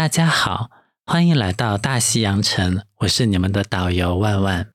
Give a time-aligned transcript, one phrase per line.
[0.00, 0.70] 大家好，
[1.04, 4.66] 欢迎来到大西洋城，我是你们的导游万万。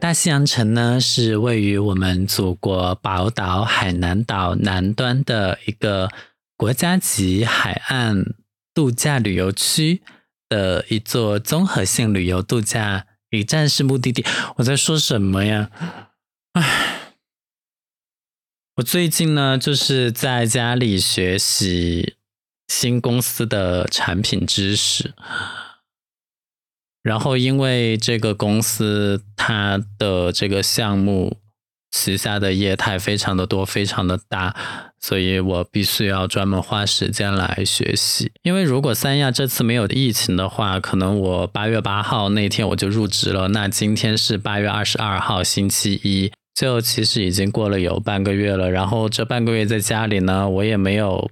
[0.00, 6.10] 大西洋城呢，是位于我们祖国宝岛海南岛南端的一个
[6.56, 8.34] 国家级海岸
[8.74, 10.02] 度假旅游区
[10.48, 14.26] 的一座综合性旅游度假一站式目的地。
[14.56, 15.70] 我在说什么呀？
[16.54, 16.89] 唉，
[18.80, 22.14] 我最近呢，就是在家里学习
[22.68, 25.12] 新公司的产品知识。
[27.02, 31.38] 然后，因为这个公司它的这个项目
[31.90, 34.56] 旗下的业态非常的多，非常的大，
[34.98, 38.32] 所以我必须要专门花时间来学习。
[38.42, 43.48] 因为如果三亚这次没有疫情的话，可能我八月八号那天我就入职了。
[43.48, 48.70] 那今天是八月二十二号星期一，就其实已经过了有半个月了。
[48.70, 51.30] 然后这半个月在家里呢，我也没有。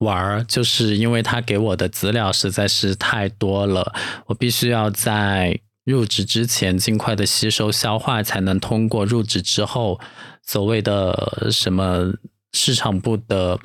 [0.00, 3.92] 玩儿，就是因为他给我的资料实在是太多了，
[4.26, 9.98] 我必须要在入职之前尽快的吸收消化，才能通过入职之后
[10.46, 12.14] 所谓的什么
[12.52, 13.58] 市场部的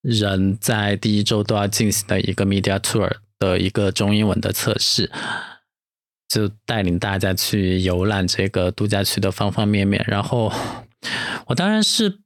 [0.00, 5.12] 人在第一周都要进行的一个 media tour 的一个中英文的测试，
[6.28, 10.04] 就带领大家去游览这个度假区的方方面面。
[10.08, 10.52] 然后
[11.46, 12.20] 我当然是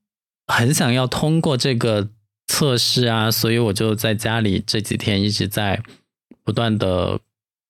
[0.46, 2.08] 很想要通过这个。
[2.52, 5.80] 测试啊，所以我就在家里这几天一直在
[6.42, 7.20] 不断的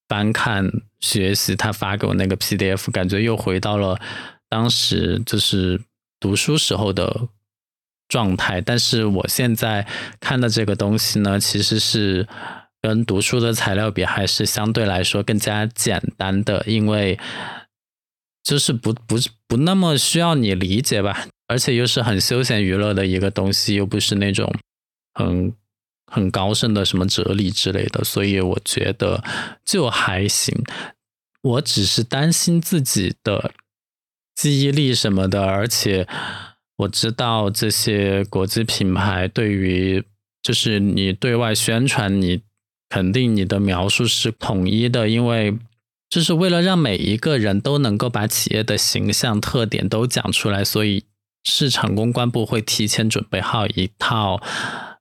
[0.08, 4.00] 翻看学习他发给我那个 PDF，感觉又回到了
[4.48, 5.82] 当时就是
[6.18, 7.28] 读书时候的
[8.08, 8.62] 状态。
[8.62, 9.86] 但是我现在
[10.18, 12.26] 看的这个东西呢，其实是
[12.80, 17.18] 跟读书的材料比，还是相对来说更加简单的，因为
[18.42, 24.52] 就是不不不那么需要你理解吧，而且又是很休闲娱乐的一个东西，又不是那种。
[25.12, 25.52] 很
[26.06, 29.22] 很高深的什么哲理之类的，所以我觉得
[29.64, 30.54] 就还行。
[31.42, 33.52] 我只是担心自己的
[34.34, 36.06] 记忆力什么的，而且
[36.76, 40.02] 我知道这些国际品牌对于
[40.40, 42.40] 就是你对外宣传，你
[42.90, 45.56] 肯定你的描述是统一的，因为
[46.10, 51.04] 就是为了让每一个人都能够把企业的形象特点都讲出来，所以
[51.44, 54.42] 市场公关部会提前准备好一套。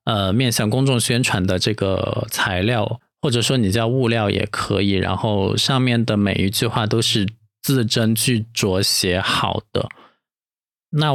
[0.06, 7.28] 呃，面向公众宣传的这个材料，或者说你叫物料也可以，然后上面的每一句话都是
[7.62, 9.88] 字斟句酌写好的。
[10.92, 11.14] 那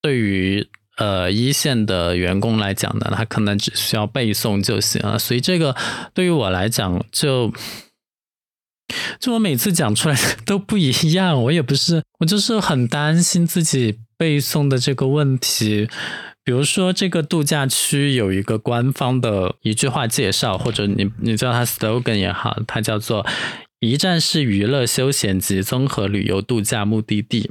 [0.00, 0.68] 对于
[1.02, 5.18] 呃一线的员工来讲呢，他可能只需要背诵就行了。
[5.18, 5.74] 所以这个
[6.14, 7.52] 对于我来讲，就
[9.18, 11.42] 就我每次讲出来都不一样。
[11.44, 15.88] 我也不是，我就是很担心自己背诵的这个问题。
[16.44, 23.24] 比如说，这个度假区有一个官方的一句话介绍，或者你你叫它 slogan 也好，它叫做
[23.78, 27.50] “一站式娱乐休闲及综合旅游度假目的地”。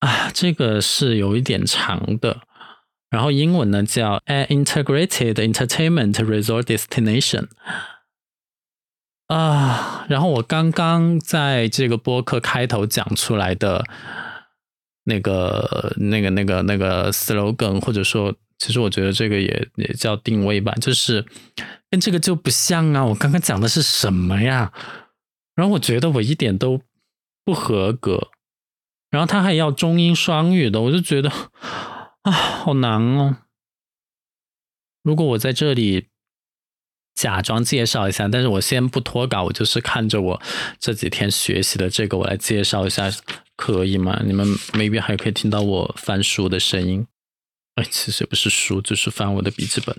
[0.00, 2.40] 啊，这个是有一点长的。
[3.10, 7.48] 然后英文呢叫 “an integrated entertainment resort destination”。
[9.26, 13.84] 啊，然后我刚刚在这个播客开头讲出来的。
[15.04, 21.24] 那个、那个、那个、那个 slogan，或者说，其实我觉得这个也也叫定位吧，就是
[21.90, 23.04] 跟这个就不像啊。
[23.06, 24.70] 我刚刚讲的是什么呀？
[25.56, 26.82] 然后我觉得我一点都
[27.44, 28.28] 不合格。
[29.10, 31.32] 然后他还要中英双语的，我就觉得
[32.30, 33.36] 啊，好难哦。
[35.02, 36.06] 如果我在这里
[37.14, 40.42] 假装介绍一下，但是我先不脱稿，我就是看着我
[40.78, 43.10] 这几天学习的这个，我来介绍一下。
[43.56, 44.22] 可以吗？
[44.24, 47.06] 你们 maybe 还可以听到我翻书的声音。
[47.74, 49.94] 哎，其实也不是书，就是翻我的笔记本。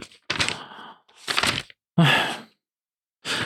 [1.94, 2.48] 哎，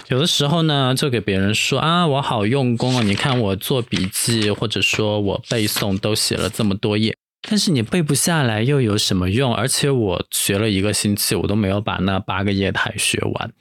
[0.08, 3.04] 有的时候呢，就给别人说啊，我好用功啊！
[3.04, 7.18] 你看我做笔记，或者说我背诵，都写了这么多页，
[7.48, 9.54] 但是你背不下来又有什么用？
[9.54, 13.54] 而且我学了一个星期，我都没有把那八个业态学完。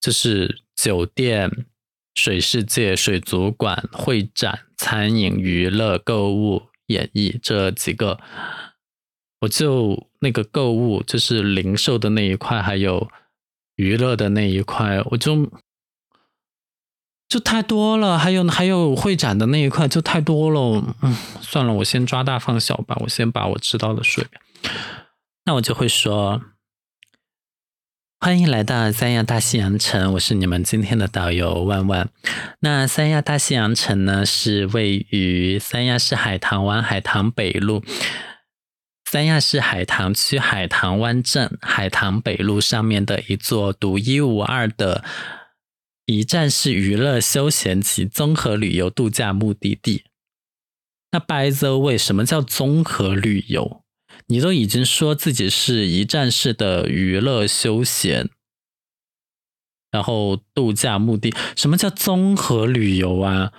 [0.00, 1.66] 这是酒店。
[2.12, 8.18] 水世界、水族馆、会展、餐饮、娱乐、购物、演艺这几个，
[9.42, 13.08] 我就那个购物就是零售的那一块，还有
[13.76, 15.50] 娱乐的那一块，我就
[17.30, 18.18] 就太多了。
[18.18, 20.84] 还有还有会展的那一块就太多了。
[21.00, 24.42] 嗯，算了，我先抓大放小吧，我先把我知道的说一遍。
[25.46, 26.42] 那我就会说。
[28.22, 32.10] 欢迎来到三亚大西洋城，我是你们今天的导游万万。
[32.60, 37.82] 那三亚大西洋城呢，是位于三亚市海棠湾海棠北路
[39.10, 45.02] 三亚市海棠区海棠湾镇海棠北路上面的一座独一无二的
[46.06, 50.04] 一站式娱乐休闲及综合旅游度假目的地。
[51.12, 53.84] 那 By the way，什么叫综合旅游？
[54.26, 58.30] 你都已经说自己是一站式的娱乐休闲，
[59.90, 63.52] 然后度假目的，什么叫综合旅游啊？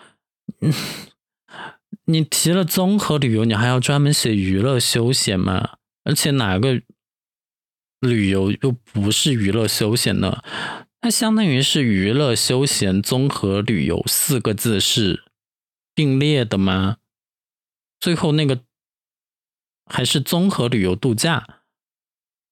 [2.06, 5.78] 你提了综合旅游，你还要专门写娱乐休闲吗？
[6.04, 6.82] 而且哪个
[8.00, 10.42] 旅游又不是娱乐休闲呢？
[11.01, 15.24] 那相当于是娱乐休闲综合旅游四个字是
[15.95, 16.98] 并列的吗？
[18.00, 18.62] 最后那个
[19.86, 21.62] 还是综合旅游度假。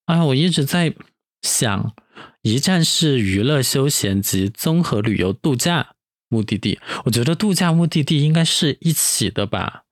[0.05, 0.95] 哎呀，我一直在
[1.41, 1.95] 想，
[2.41, 5.95] 一站式娱乐休闲及综合旅游度假。
[6.31, 9.85] 目的地，我觉得度假目的地应该是一起的吧。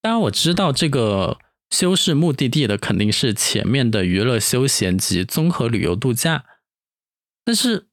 [0.00, 1.38] 当然，我知道这个
[1.70, 6.44] 修饰目的地的肯定是前面的娱乐休闲及综合旅游度假，
[7.48, 7.88] 但是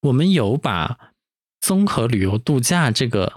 [0.00, 1.12] 我们有把
[1.60, 3.34] 综合旅游度假这个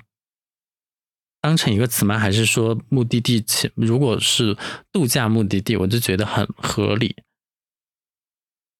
[1.42, 2.18] 当成一个词吗？
[2.18, 4.58] 还是说目的地前如果是
[4.94, 7.18] 度假目的地，我就觉得很合理。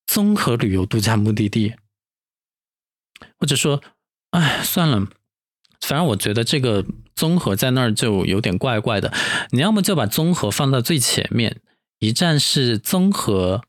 [0.08, 1.76] 综合旅游度假目的地，
[3.38, 3.84] 或者说。
[4.30, 5.10] 哎，算了，
[5.82, 9.14] 反正我觉得这个综合在那儿就有点怪怪的。
[9.50, 11.62] 你要么就把综合放到最前面，
[12.00, 13.66] 一站式综合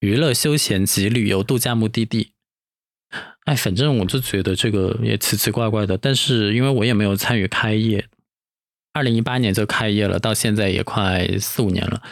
[0.00, 2.32] 娱乐休闲及旅游度假目的地。
[3.48, 5.96] 哎，反正我就觉得这个也奇奇怪怪的。
[5.96, 8.04] 但是因为我也没有参与开业，
[8.92, 12.02] 二零一八年就开业了，到现在也快四五年了。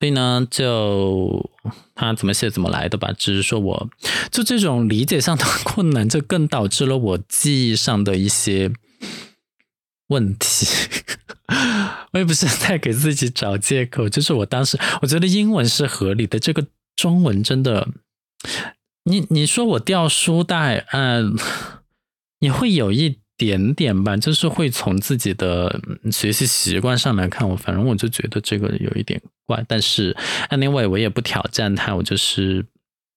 [0.00, 1.48] 所以呢，就
[1.94, 3.12] 他怎么写怎么来的吧。
[3.16, 3.88] 只是说，我
[4.32, 8.72] 就这种理解上的 困难，就更导致了我记忆上的一些
[10.08, 10.66] 问题。
[12.12, 16.66] 我也不是在给自己找借口，就是我当时我觉得英文是合理的，这个
[16.96, 17.88] 中文真的，
[19.06, 21.34] 你你说我掉书袋，嗯，
[22.40, 23.18] 你会有一。
[23.38, 25.78] 点点吧，就是会从自己的
[26.10, 30.16] 学习习惯上来看，我反正我就觉得这个有一点怪，但是
[30.48, 32.64] anyway 我也不挑战他，我就是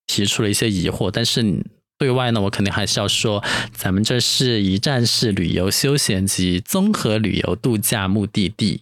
[0.08, 1.66] 提出了一些疑惑，但是
[1.98, 8.82] 对外呢，我肯定还是要说，咱们这是一站式旅游休闲及综合旅游度假目的地。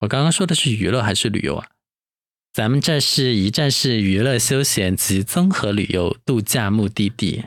[0.00, 1.66] 我刚刚说的是娱乐还是旅游啊？
[2.56, 7.44] 咱们这是一站式娱乐休闲及综合旅游度假目的地，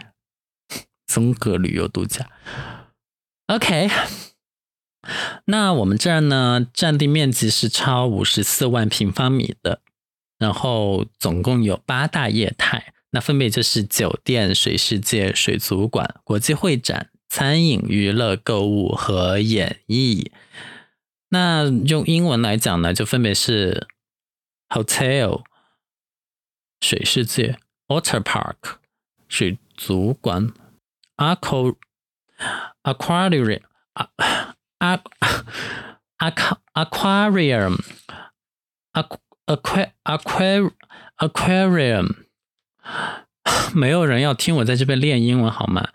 [1.08, 2.30] 综合旅游度假。
[3.48, 3.90] OK，
[5.46, 9.82] 那我们这儿呢，占地面积是超五十四万平方米的，
[10.38, 20.32] 然后总共有八大业态，那分别就是酒店、水世界、水族馆、国际会展、餐饮、娱乐、购物和演艺。
[21.30, 23.88] 那用英文来讲呢，就分别是
[24.70, 25.44] hotel、
[26.80, 28.78] 水世界、water park、
[29.28, 30.54] 水族馆、
[31.18, 31.76] aqua。
[32.86, 33.60] aquarium,
[34.80, 35.02] aqu
[36.74, 37.76] aquarium,
[38.94, 40.72] aqu aqu
[41.18, 42.16] aquarium，
[43.74, 45.90] 没有人要听我在这边练英文好吗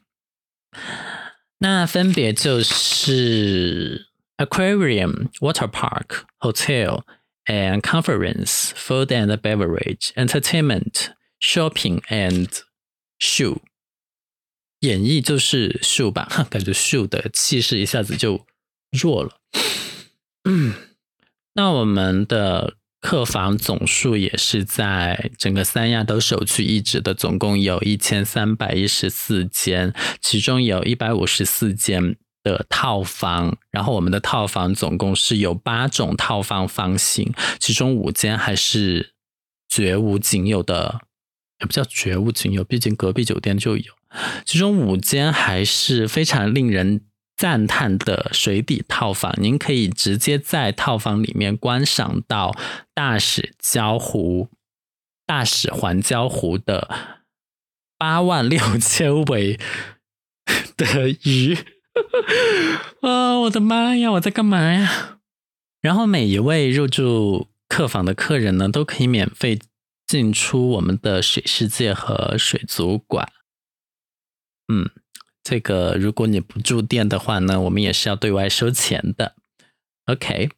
[1.58, 7.02] 那分别就是 Aquarium、Water Park、Hotel
[7.46, 11.08] and Conference、Food and Beverage、Entertainment、
[11.40, 12.48] Shopping and
[13.18, 13.58] Shoe。
[14.80, 18.46] 演绎就是 shoe 吧，感觉 shoe 的气势一下子就
[18.92, 19.40] 弱了。
[20.44, 20.74] 嗯，
[21.54, 33.58] 那我们的客房总数也是在整个三亚都首屈一指的，总共有一千三百一十四间，其中有一百五十四间的套房。
[33.72, 39.14] 然后我们的套房总共是有八种套房房型，其中五间还是
[39.68, 41.00] 绝无仅有的，
[41.58, 43.92] 也不叫绝无仅有，毕竟隔壁酒店就有。
[44.44, 47.02] 其中五间还是非常令人
[47.36, 52.56] 赞叹的水底套房，您可以直接在套房里面观赏到
[52.94, 54.48] 大使礁湖、
[55.26, 57.18] 大使环礁湖的
[57.98, 59.58] 八万六千尾
[60.76, 61.58] 的鱼。
[63.02, 64.12] 啊，我的妈呀！
[64.12, 65.18] 我在干嘛呀？
[65.80, 69.58] 然后每一位入住客房的客人呢，都可以免费
[70.06, 73.32] 进出我们的水世界和水族馆。
[74.68, 74.90] 嗯，
[75.42, 79.36] 这个如果你不住店的话呢，我们也是要对外收钱的。
[80.06, 80.50] OK，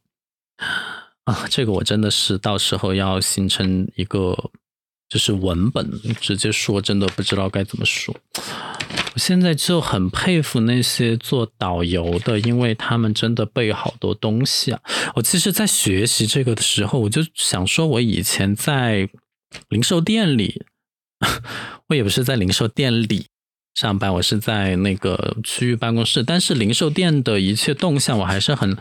[1.24, 4.50] 啊，这个我真的是到时候要形成一个
[5.08, 8.14] 就是文本，直接说，真的不知道该怎么说。
[9.14, 14.80] 我现在就很佩服那些做导游的，因为他们真的背好多东西啊。
[15.14, 19.08] 我其实，在学习这个的时候，我就想说，我以前在
[19.70, 20.62] 零售店里，
[21.88, 23.26] 我也不是在零售店里
[23.74, 26.22] 上班，我是在那个区域办公室。
[26.22, 28.76] 但是零售店的一切动向，我还是很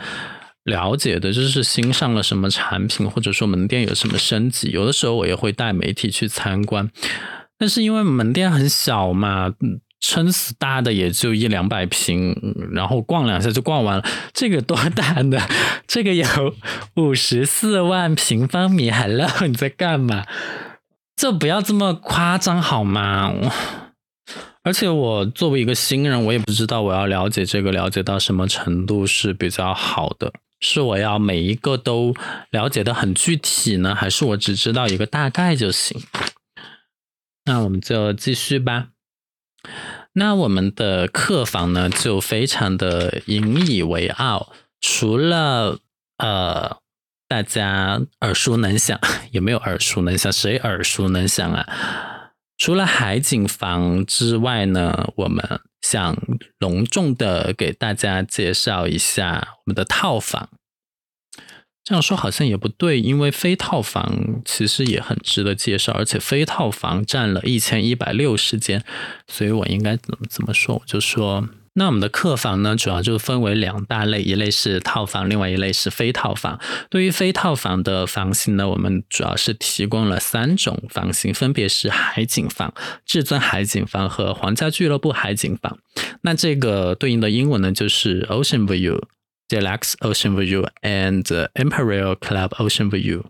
[0.67, 4.69] 了解的，就是新上了什么产品，或者说门店有什么升级。
[4.69, 6.91] 有的时候我也会带媒体去参观，
[7.57, 9.55] 但是因为门店很小嘛。
[9.99, 14.05] 撑死大的也就一两百平，然后逛两下就逛完了。
[14.31, 15.41] 这个多大的？
[15.87, 16.55] 这个有
[16.95, 18.91] 五十四万平方米。
[18.91, 20.23] Hello，你在干嘛？
[21.15, 23.33] 这不要这么夸张好吗？
[24.63, 30.31] 而且我作为一个新人，我也不知道我要了解这个了解到什么程度是比较好的。
[30.59, 32.13] 是我要每一个都
[32.49, 36.01] 了解的很具体呢，还是我只知道一个大概就行？
[37.45, 38.89] 那我们就继续吧。
[40.13, 44.51] 那我们的客房呢，就非常的引以为傲。
[44.81, 45.79] 除了
[46.17, 46.77] 呃，
[47.27, 48.99] 大家耳熟能详，
[49.31, 50.31] 有没有耳熟能详？
[50.31, 52.16] 谁耳熟能详啊？
[52.57, 56.17] 除了海景房之外呢，我们想
[56.59, 60.49] 隆重的给大家介绍一下我们的套房。
[61.83, 68.83] 这样说好像也不对，因为非套房其实也很值得介绍，而且非套房占了一千一百六十间，
[69.27, 70.75] 所以我应该怎么怎么说？
[70.75, 71.47] 我就说，
[71.77, 76.59] 那我们的客房呢，主要就分为两大类，一类是套房，另外一类是非套房。
[76.89, 82.73] 对于非套房的房型呢，我们主要是提供了三种房型，分别是海景房、
[83.05, 85.77] 至尊海景房和皇家俱乐部海景房。
[86.21, 89.03] 那这个对应的英文呢，就是 Ocean View。
[89.49, 93.23] Deluxe Ocean View and Imperial Club Ocean View。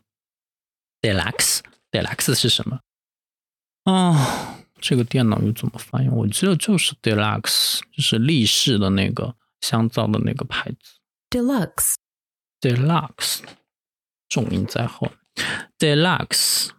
[0.99, 1.59] Deluxe
[1.91, 2.79] Deluxe 是什么？
[3.83, 6.09] 哦，这个电脑又怎么翻译？
[6.09, 10.77] 我记得就是 Deluxe，就是立式的那个香皂的那个牌子。
[11.29, 11.95] Deluxe
[12.61, 13.39] Deluxe
[14.29, 15.11] 重音在后。
[15.77, 16.69] Deluxe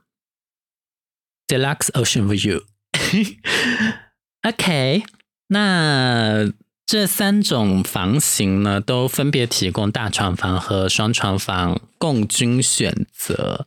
[1.47, 2.65] Deluxe Ocean View。
[4.43, 5.05] OK，
[5.49, 6.53] 那。
[6.91, 13.67] 这三种房型呢，都分别提供大床房和双床房供君选择。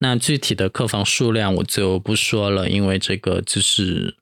[0.00, 4.16] 那具体的客房数量我就不说了，因为这个就是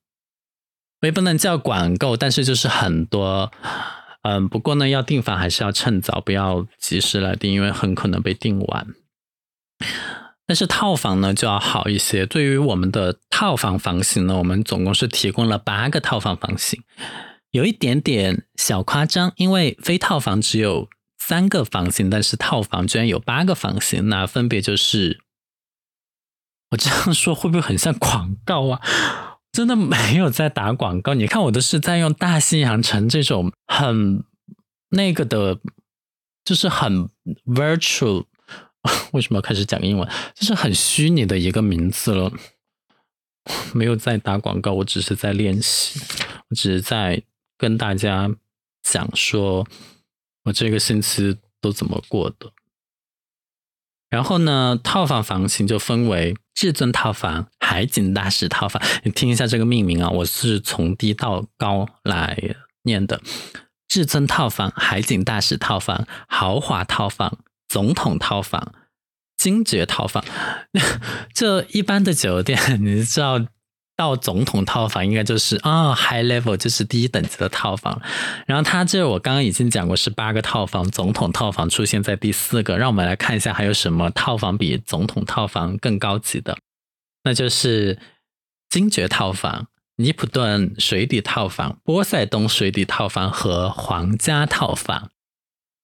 [1.02, 3.52] 我也不能叫管够，但是就是很多。
[4.22, 8.86] 嗯，不过呢，要订房还是要趁早，不要及时来订，因为很可能被订完。
[10.46, 12.24] 但是套房呢就要好一些。
[12.26, 16.82] 对于我们的套房房型呢，我们总共是提供了八个套房房型。
[17.52, 25.20] 有一点点小夸张，因为非套房只有三个房型，但是套房居然有八个房型，那分别就是
[26.70, 28.80] 我这样说会不会很像广告啊？
[29.52, 34.24] 真的没有在打广告，你看我都是在用大西洋城这种很
[34.90, 35.58] 那个的，
[36.44, 37.08] 就是很
[37.46, 38.26] virtual，
[39.12, 40.08] 为什么要开始讲英文？
[40.34, 42.32] 就是很虚拟的一个名字了，
[43.72, 46.00] 没有在打广告，我只是在练习，
[46.48, 47.22] 我只是在。
[47.58, 48.30] 跟大家
[48.82, 49.66] 讲说，
[50.44, 52.52] 我这个星期都怎么过的。
[54.08, 58.82] 然后呢，套房房型就分为至尊套房、海景大使套房。
[59.02, 62.38] 你听一下这个命名啊，我是从低到高来
[62.82, 63.20] 念的：
[63.88, 68.72] 至尊套房、海景大使套房、豪华套房、总统套房、
[69.36, 70.24] 精绝套房。
[71.34, 73.46] 这一般的酒店，你知道。
[73.96, 78.00] 到总统套房应该就是啊，high level 就是第一等级的套房。
[78.46, 82.76] 然后它这我刚刚已经讲过是八个套房，总统套房出现在第四个。
[82.76, 86.58] 让我们来看一下还有什么套房比总统套房更高级的，
[87.24, 87.98] 那就是
[88.68, 95.10] 精绝套房、尼普顿水底套房、波塞冬水底套房和皇家套房。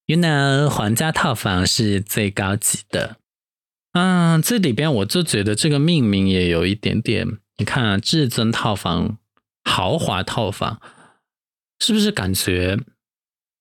[0.05, 3.17] You know，皇家套房是最高级的。
[3.93, 7.39] 嗯，这里边我就觉得这个命名也有一点点。
[7.63, 9.19] 你看啊，至尊套房、
[9.63, 10.81] 豪华套房，
[11.79, 12.77] 是不是感觉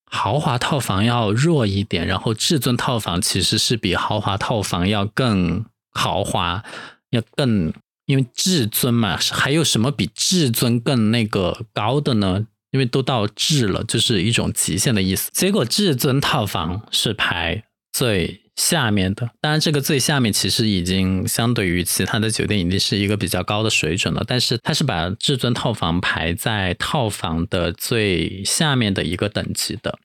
[0.05, 2.07] 豪华套房要弱一点？
[2.07, 6.63] 然后至尊套房其实是比豪华套房要更豪华，
[7.11, 7.71] 要更
[8.07, 12.47] 因为至尊嘛，还有什么比至尊更那个高的呢？
[12.71, 15.29] 因为都到至了，就是一种极限的意思。
[15.31, 19.31] 结果至尊套房是排最下面的。
[19.41, 24.23] 当然，这个最下面其实已经相对于其他的酒店已经是一个比较高的水准了。
[24.27, 29.97] 但是它是把至尊套房排在套房的最下面的一个等级的，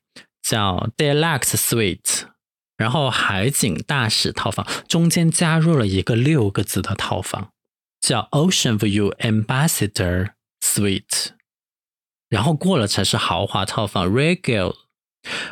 [0.43, 2.23] 叫 Deluxe Suite。
[2.79, 7.51] 然后海景大使套房中间加入了一个六个字的套房，
[8.01, 10.31] 叫 Ocean View Ambassador
[10.63, 11.29] Suite。
[12.29, 14.75] 然后过了才是豪华套房 Regal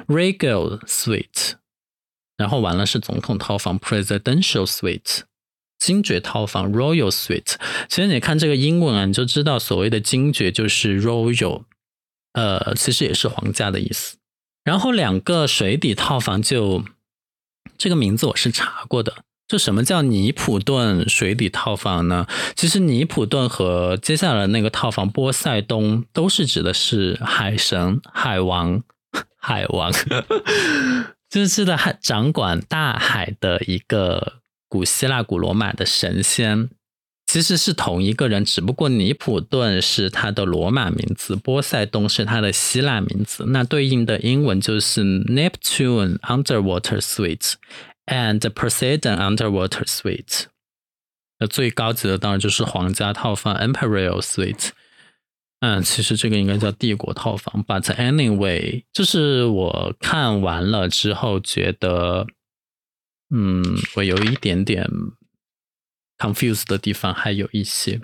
[0.07, 1.55] Regal Suite。
[2.37, 5.21] 然后完了是总统套房 Presidential Suite，
[5.79, 7.55] 精绝套房 Royal Suite。
[7.89, 11.65] 其实你看这个英文啊，你就知道所谓的精绝就是 Royal，
[12.33, 14.17] 呃，其实也是皇家的意思。
[14.65, 16.85] 然后两个水底套房就。
[17.77, 22.25] 这个名字我是查过的，就什么叫尼普顿水底套房呢？
[22.55, 28.85] 其实尼普顿和接下来那个套房波塞冬都是指的是海神、海王、
[29.37, 29.91] 海王，
[31.35, 34.35] 就是的海掌管大海的一个
[34.69, 36.71] 古希腊、古罗马的神仙。
[37.27, 43.47] 其实是同一个人，只不过尼普顿是他的罗马名字，波塞冬是他的希腊名字。
[43.49, 47.55] 那对应的英文就是 Neptune Underwater Suite
[48.07, 50.45] and Poseidon Underwater Suite。
[51.41, 54.69] 那最高级的当然就是皇家套房 Imperial Suite。
[55.65, 57.65] 嗯，其实这个应该叫帝国套房。
[57.65, 62.27] But anyway，就是我看完了之后觉得，
[63.35, 63.65] 嗯，
[63.97, 64.87] 我有一点点。
[66.17, 68.01] confuse 的地方还有一些。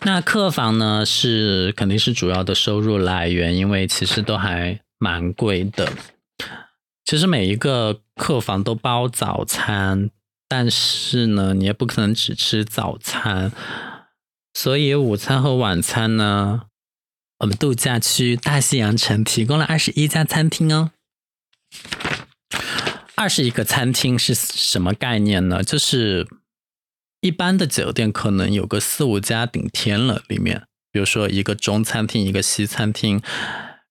[0.00, 5.92] 那客房呢，是肯定是主要的收入来源，因为其实都还蛮贵的。
[7.04, 10.10] 其实每一个客房都包早餐，
[10.48, 13.52] 但是呢，你也不可能只吃早餐，
[14.54, 16.62] 所以午餐和晚餐呢，
[17.40, 20.92] 我们度假区大西洋城提供了二十一家餐厅哦。
[23.14, 25.62] 二十一个餐厅是什么概念呢？
[25.62, 26.26] 就是。
[27.20, 33.22] 一般的酒店可能有个四五家顶天了，里面比如说一个中餐厅，一个西餐厅，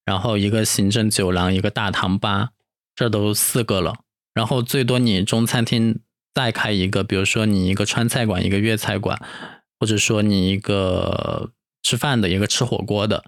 [0.06, 2.50] 然后一个行政酒廊，一个大堂吧，
[2.96, 3.96] 这都四个了。
[4.36, 9.20] 然后最多你中餐厅再开一个，比如说你一个川菜馆，一个粤菜馆，
[9.84, 13.22] 或者说你一个吃饭的，一个吃火锅的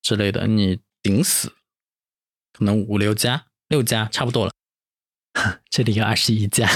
[0.00, 1.52] 之类的，你顶死
[2.54, 4.52] 可能五六家，六家差不多了。
[5.68, 6.66] 这里有二十一家。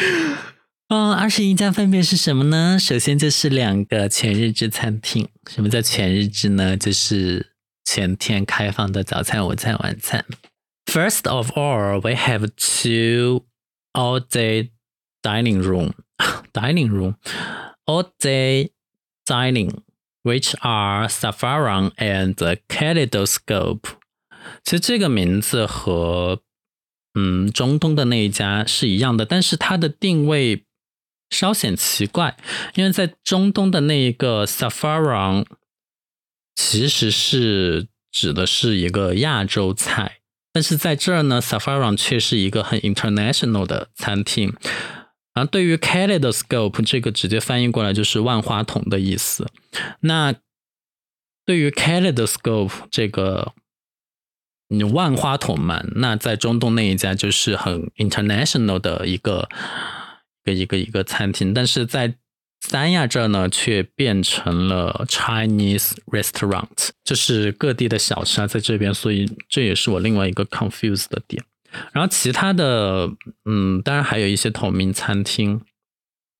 [0.92, 2.78] 嗯，二十一家分别是什么呢？
[2.78, 5.26] 首先就是两个全日制餐厅。
[5.50, 6.76] 什么叫全日制呢？
[6.76, 7.54] 就是
[7.86, 10.26] 全天开放的早餐、午餐、晚餐。
[10.84, 13.46] First of all, we have two
[13.94, 14.72] all-day
[15.22, 15.94] dining room,
[16.52, 17.14] dining room,
[17.86, 18.70] all-day
[19.24, 19.72] dining,
[20.22, 22.34] which are Saffron and
[22.68, 23.80] Kaleidoscope。
[24.62, 26.42] 其实这个名字和
[27.14, 30.64] 嗯中东的那一家是一样的，但是它的定位。
[31.28, 32.36] 稍显奇怪，
[32.76, 35.44] 因为在中东的那一个 Saffron
[36.54, 40.20] 其实是指的是一个亚洲菜，
[40.52, 44.54] 但是在这儿呢，Saffron 却是一个很 international 的餐厅。
[45.36, 49.46] 而对于 Kaleidoscope 这个直接翻译过来就是万花筒的意思。
[50.00, 50.34] 那
[51.44, 53.52] 对于 Kaleidoscope 这个
[54.68, 59.48] 你万花筒嘛，那在中东那一家就是很 international 的一个
[60.44, 60.46] 一。
[60.46, 62.14] 个一个一个餐厅，但是在
[62.60, 71.44] 三亚这儿呢，却变成了 Chinese restaurant，就是各地的小吃啊，在这边，所以这也是我另外一个 confuse 的点。
[71.92, 73.10] 然后其他的，
[73.44, 75.60] 嗯，当然还有一些同名餐厅，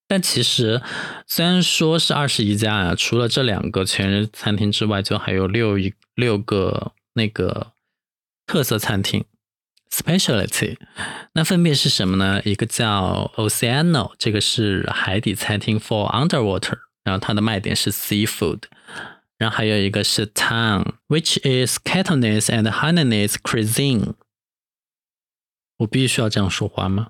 [0.09, 0.81] 但其实
[1.27, 7.73] 虽然说是二十一家啊，除了这两个全日餐厅之外，就还有六一六个那个
[8.47, 9.25] 特色餐厅。
[9.89, 10.77] Specialty，
[11.35, 12.43] 那分别是什么呢？
[12.45, 18.63] 一个叫 Oceano，这个是海底餐厅 for underwater，然后它的卖点是 seafood。
[19.39, 24.15] 然后还有一个是 Town，which is Cantonese and Hainanese cuisine。
[25.79, 27.09] 我必须要这样说话吗？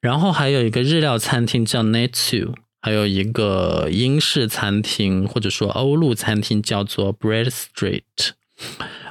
[0.00, 8.30] 然后还有一个日料餐厅叫 Natu，还有一个英式餐厅或者说欧陆餐厅叫做 Bread Street。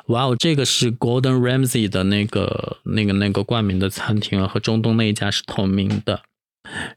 [0.08, 6.24] 哇哦，这个是 Golden Ramsy 的那个、那个、那个冠名的餐厅啊，和中东那一家是同名的。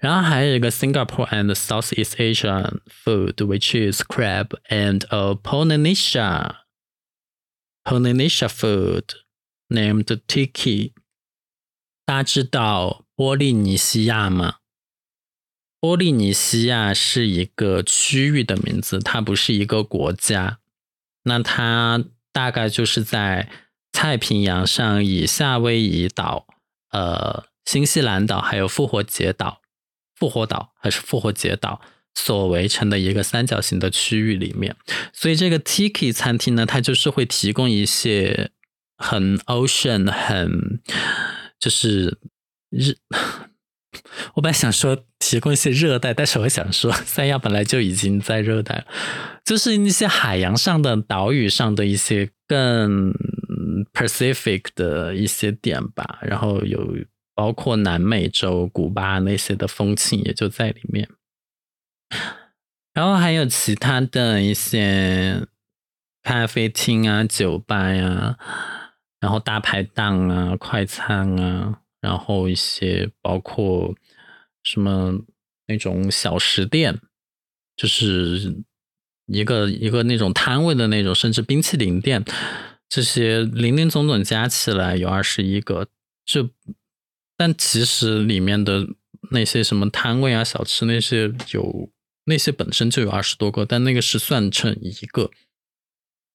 [0.01, 6.57] 然后还有一个 Singapore and Southeast Asian food，which is crab and a Polynesia
[7.85, 9.05] Polynesia food
[9.69, 10.93] named Tiki。
[12.05, 14.57] 大家知道波利尼西亚吗？
[15.81, 20.59] 波利尼西亚是一个区域的名字，它不是一个国家。
[21.25, 22.05] 那它。
[22.35, 23.51] 大概就是在
[23.93, 26.47] 太平洋上以夏威夷岛
[26.91, 29.61] 呃新西兰岛还有复活节岛、
[30.15, 31.83] 复活岛还是复活节岛
[32.15, 34.75] 所围成的一个三角形的区域里面。
[35.12, 38.51] 所以这个 Tiki 餐厅呢，它就是会提供一些
[38.97, 40.81] 很 ocean 很
[41.62, 42.18] 就是
[42.70, 42.96] 日。
[44.35, 48.85] 我本来想说提供一些热带，但是我想说三亚本来就已经在热带，
[49.44, 53.12] 就是那些海洋上的岛屿上的一些更
[53.92, 56.96] Pacific 的一些点吧，然后有
[57.35, 61.09] 包括南美洲、古巴那些的风情也就在里面，
[62.94, 65.46] 然后还有其他的一些
[66.22, 68.38] 咖啡厅啊、酒吧呀，
[69.22, 71.78] 然后大排档啊、快餐啊。
[72.02, 73.94] 然后一些包括
[74.64, 75.20] 什么
[75.68, 76.98] 那种小食店，
[77.76, 78.64] 就是
[79.26, 82.24] 一个一个那种摊位的那种，甚至冰淇淋店，
[82.88, 85.87] 这些零零总总加起来有二十一个。
[86.26, 86.50] 就
[87.37, 88.85] 但其实里面的
[89.30, 91.88] 那些什么摊位啊、小吃那些有
[92.24, 95.30] 那些本身就有二十多个，但那个是算成一个，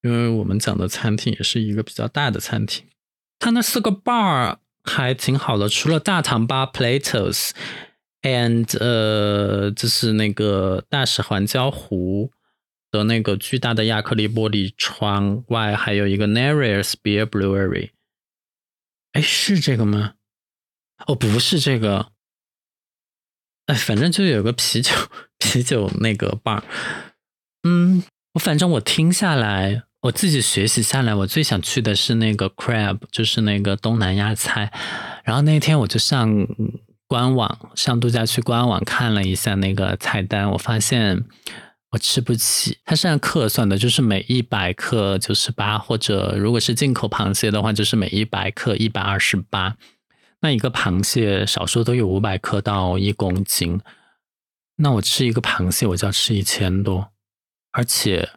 [0.02, 2.84] 因为我们讲的餐厅也是一个比较大的餐厅，
[3.38, 4.58] 它那四个 bar。
[4.84, 12.32] 还挺好的，除了大堂吧 Platos，and 呃，就是那个大使环礁湖
[12.90, 17.90] 的那个巨大的亚克力玻璃窗外，还有一个 Nereus Beer Brewery。
[19.12, 20.14] 哎，是这个吗？
[21.06, 22.12] 哦，不是这个。
[23.66, 24.94] 哎，反正就有个啤酒
[25.36, 26.62] 啤酒那个 bar。
[27.64, 29.82] 嗯，我反正我听下来。
[30.02, 34.72] 我自己学习下来，我最想去的是那个 crab，就是那个东南亚菜。
[35.24, 36.46] 然后那天我就上
[37.08, 41.24] 官网，上度假区官网看了一下那个菜单，我发现
[41.90, 42.78] 我吃不起。
[42.84, 49.76] 它是按克算的，就是每一百克九十八，或者如果是进口螃蟹的话，就是每一百克一百二十八。
[50.42, 53.80] 那一个螃蟹少说都有五百克到一公斤，
[54.76, 57.10] 那我吃一个螃蟹我就要吃一千多，
[57.72, 58.28] 而且。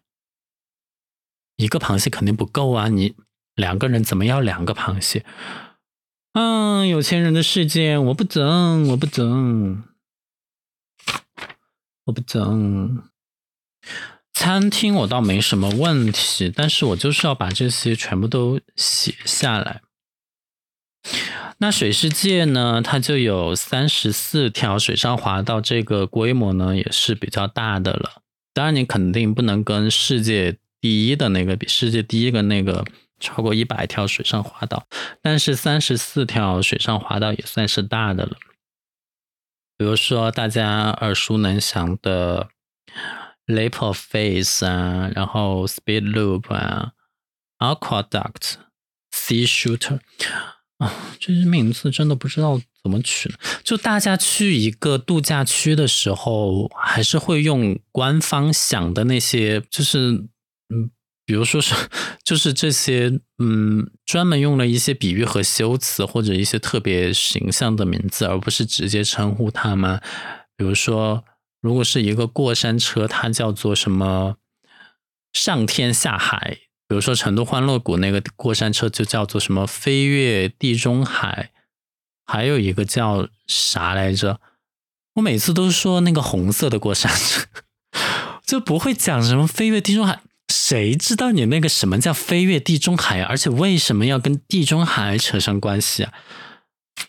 [1.61, 2.87] 一个螃蟹肯定不够啊！
[2.87, 3.13] 你
[3.53, 5.23] 两个人怎么要两个螃蟹？
[6.33, 9.83] 嗯，有钱人的世界，我不整，我不整，
[12.05, 13.03] 我不整。
[14.33, 19.81] 餐厅我倒没什么问题，但是我就是要把这些全部都写下来。
[21.59, 22.81] 那水世界呢？
[22.81, 28.23] 它就有三十四条水上滑道，这个规模呢也是比较大的了。
[28.51, 30.57] 当然，你肯定不能跟世界。
[30.81, 32.83] 第一的那个比世界第一个那个
[33.19, 34.87] 超过一百条水上滑道，
[35.21, 38.35] 但是三十四条水上滑道也算是大的了。
[39.77, 42.49] 比如说大家耳熟能详的
[43.45, 46.93] lap of faith 啊，然后 Speed Loop 啊
[47.59, 48.55] ，Aqueduct、
[49.11, 49.99] Sea Shooter
[50.79, 53.31] 啊，这些名字真的不知道怎么取。
[53.63, 60.27] 就大家去一个度假区的时候，还是会用官方想的那些，就是。
[60.71, 60.89] 嗯，
[61.25, 61.75] 比如说是，
[62.23, 70.01] 就是这些，嗯，专门用了一些比喻和修辞，或者一些特别形象的名字，而不是直接称呼他们。
[70.55, 71.25] 比如说，
[71.61, 74.37] 如果是一个过山车，它叫做什么
[75.33, 76.55] 上天下海；
[76.87, 81.51] 比如说成都欢乐谷那个过山车就叫做什么飞越地中海。
[82.25, 84.39] 还有一个叫啥来着？
[85.15, 87.45] 我每次都说那个红色的过山车，
[88.45, 90.21] 就不会讲什么飞越地中海。
[90.51, 93.23] 谁知道你那个什么叫飞越地中海？
[93.23, 96.13] 而且为什么要跟地中海扯上关系啊？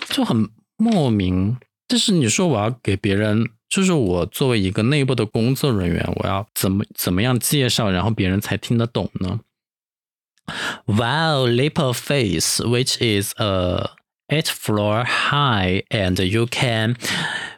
[0.08, 1.58] 就很莫名。
[1.86, 9.40] 但是你说我要给别人，就是我作为一个内部的工作人员，我要怎么怎么样介绍，然后别人才听得懂呢
[10.86, 13.90] ？Wow, leap of faith, which is a
[14.28, 16.96] eight floor high, and you can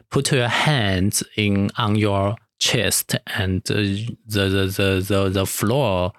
[0.09, 6.13] put your hands in on your chest and the the the the the floor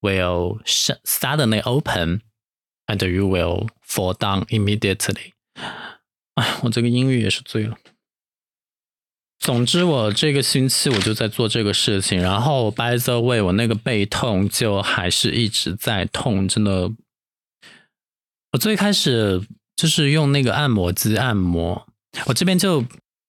[0.00, 0.60] will
[1.04, 2.22] suddenly open
[2.86, 5.32] and you will fall down immediately。
[6.34, 7.76] 哎，我这个英语也是醉了。
[9.38, 16.90] 总之，我这个星期我就在做这个事情，然后 by the way，我那个背痛就还是一直在痛，真的。
[18.52, 21.86] 我最开始就是用那个按摩机按摩，
[22.26, 22.84] 我这边就。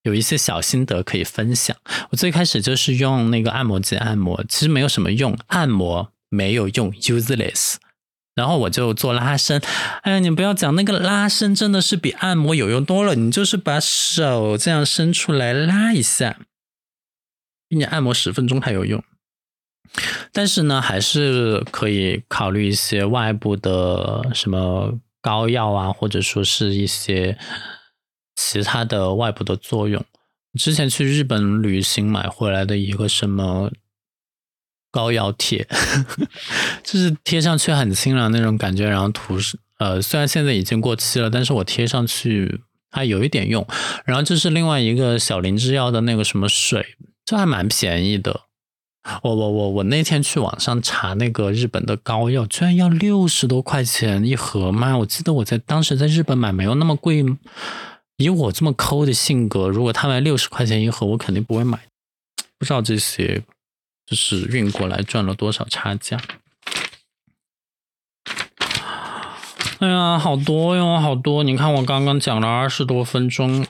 [0.06, 1.76] 有一些小心得可以分享。
[2.12, 7.76] 我最开始就是用那个按摩机按摩，其实没有什么用，按摩没有用，useless。
[8.36, 9.62] 然后我就做拉伸。
[10.04, 13.16] 哎呀，你不要讲那个拉伸，真的是比按摩有用多了。
[13.16, 16.38] 你就是把手这样伸出来拉一下，
[17.68, 19.04] 比你按摩十分钟还有用。
[20.32, 27.38] 但是呢，还是可以考虑一些外部的什么膏药啊，或者说是一些
[28.36, 30.04] 其他的外部的作用。
[30.60, 33.70] 之前去日本旅行买回来的一个什么
[34.90, 35.68] 膏药贴，
[36.82, 39.38] 就是贴上去很清凉那种感觉，然后涂
[39.80, 43.68] 呃，虽然现在已经过期了，但是我贴上去还有一点用。
[44.06, 46.96] 然后就是另外一个小林制药的那个什么水，
[47.26, 48.44] 这还蛮便宜的。
[49.24, 54.98] 我我我我那天去网上查那个日本的膏药，居然要六十多块钱一盒吗？
[55.00, 57.26] 我记得我在当时在日本买没有那么贵。
[58.18, 61.88] 以我这么抠的性格，如果他卖六十块钱一盒，我肯定不会买。
[62.58, 63.44] 不知道这些
[64.06, 66.22] 就是运过来赚了多少差价。
[69.80, 71.44] 哎呀，好多哟，好多！
[71.44, 73.68] 你看我刚刚讲了二十多分钟，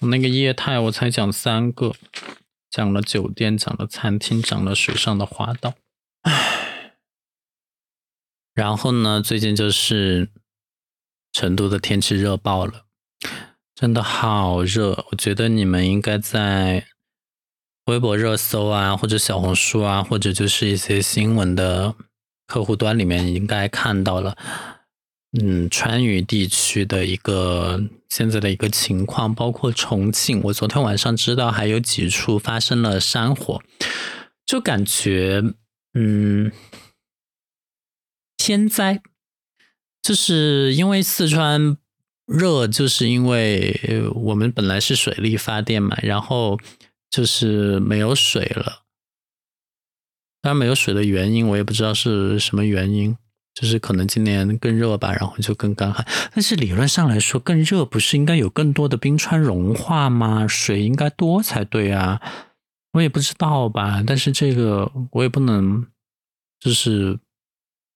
[0.00, 1.92] 我那个业态我才讲三个，
[2.70, 5.74] 讲了酒店，讲了餐厅，讲了水上的滑道。
[6.22, 6.92] 唉，
[8.54, 10.28] 然后呢，最近就是
[11.32, 12.84] 成都的天气热爆了。
[13.80, 16.86] 真的好热，我觉得你们应该在
[17.86, 21.94] 微博热搜啊，或者小红书啊，或者就是一些新闻的
[22.46, 24.36] 客户端里面应该看到了，
[25.40, 33.62] 嗯，川渝地区的一个现在的一个情况，包括重庆，我昨天晚上知道还有几处发生了山火，
[34.44, 35.42] 就感觉
[35.94, 36.52] 嗯，
[38.36, 39.00] 天灾，
[40.02, 41.78] 就是因为四川。
[42.30, 46.58] 热就是因为我们本来是水力发电嘛，然后
[47.10, 48.84] 就是没有水了。
[50.40, 53.16] 当然没有水的原因我也不知道是什么原因，
[53.52, 56.06] 就是可能今年更热吧，然后就更干旱。
[56.32, 60.46] 但是理论上来说，更热不是应该有更多的冰川融化吗？
[60.46, 62.22] 水应该多才对啊。
[62.92, 65.86] 我也不知道吧，但是这个我也不能
[66.60, 67.18] 就是。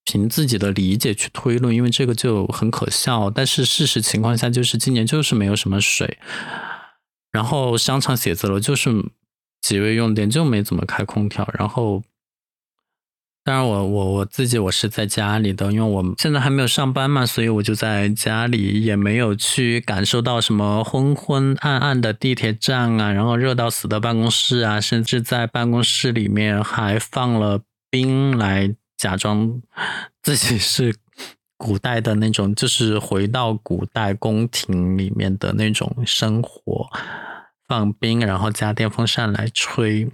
[0.04, 3.30] 凭自己的理解去推论，因为这个就很可笑。
[3.30, 6.18] 但是事实情况下，就是今年就是没有什么水，
[7.32, 8.90] 然后商场、写字楼就是
[9.62, 11.48] 几位用电，就没怎么开空调。
[11.58, 12.02] 然后，
[13.42, 28.76] 当然我我我自己我是在家里的，因为我现在还没有上班嘛，所以我就在家里，也没有去感受到什么昏昏暗暗的地铁站啊，然后热到死的办公室啊，甚至在办公室里面还放了冰来。
[28.96, 29.60] 假装
[30.22, 30.94] 自己是
[31.56, 36.90] 古代的那种，就是回到古代宫廷里面的那种生活，
[37.66, 40.10] 放冰，然后加电风扇来吹。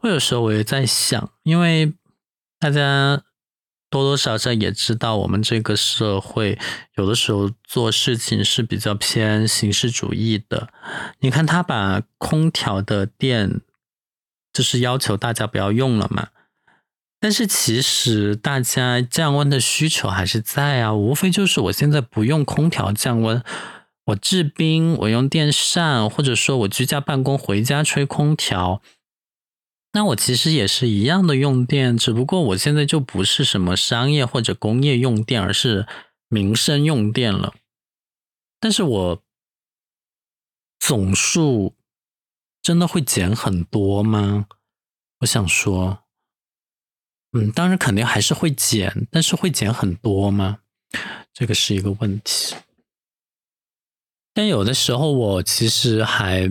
[0.00, 1.94] 我有时候我也在想，因为
[2.58, 3.22] 大家
[3.88, 6.58] 多多少少也知道，我们这个社会
[6.96, 10.68] 有的时候做事情是比较偏形式主义的。
[11.20, 13.62] 你看，他把空调的电
[14.52, 16.28] 就是要求大家不要用了嘛。
[17.24, 23.42] 但是其实大家降温的需求还是在啊，无非就是我现在不用空调降温，
[24.04, 28.82] 我制冰，我用电扇，或者说我居家办公回家吹空调，
[29.94, 35.86] 那我其实也是一样的用电，只不过我现在就不是什么商业或者工业用电，而是
[36.28, 37.54] 民生用电了。
[38.60, 39.22] 但是我
[40.78, 41.74] 总数
[42.60, 44.44] 真的会减很多吗？
[45.20, 46.03] 我想说。
[47.36, 50.60] 嗯，当然肯定还是会减，但是会减很多吗？
[51.32, 52.54] 这个是一个问题。
[54.32, 56.48] 但有的时候我其实还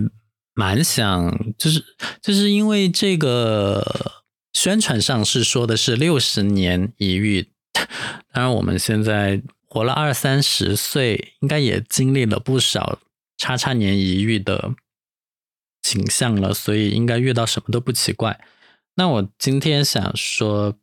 [0.54, 1.84] 蛮想，就是
[2.22, 7.50] 就是因为这个宣传上是说的是六十年一遇，
[8.34, 13.00] 当然我们现在活了二三十岁，应该也经历了不少
[13.38, 14.76] 叉叉年一遇的
[15.82, 18.39] 景象了，所以应该遇到什么都不奇怪。
[18.96, 20.78] 那我今天想说，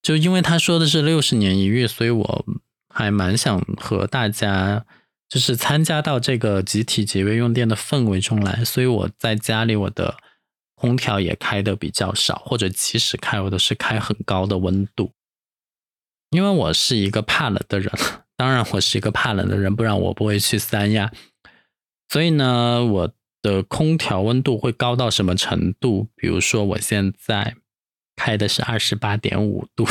[0.00, 2.46] 就因为他说的是六十年一遇，所以我
[2.88, 4.86] 还蛮想和大家
[5.28, 8.64] 就是参加到这个集体节约用电的氛围中来。
[8.64, 10.16] 所以我在家里，我的
[10.76, 15.12] 空调也开的比较少，或者即使开，我都是开很高的温度。
[16.30, 17.92] 因为我是一个怕冷的人，
[18.36, 21.12] 当然我是一个怕冷的人，不然我不会去三亚。
[22.08, 23.12] 所以呢，我。
[23.46, 26.08] 的空调温度会高到什么程度？
[26.16, 27.54] 比如说，我现在
[28.16, 29.86] 开的是二十八点五度，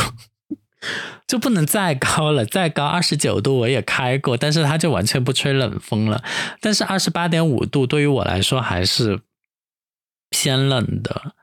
[1.26, 2.46] 就不能再高了。
[2.46, 6.22] 再高二十九度我也开过，但是它就完全不吹冷风了。
[6.60, 9.22] 但是二十八点五度对于我来说还是
[10.30, 11.34] 偏冷的。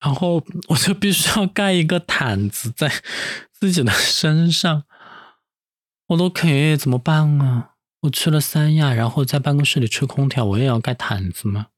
[0.00, 2.90] 然后我就必须要盖一个毯子在
[3.52, 4.84] 自己的身上，
[6.08, 7.73] 我都可以怎么办啊？
[8.04, 11.68] 我去了三亚，然后在办公室里吹空调，我也要盖毯子吗？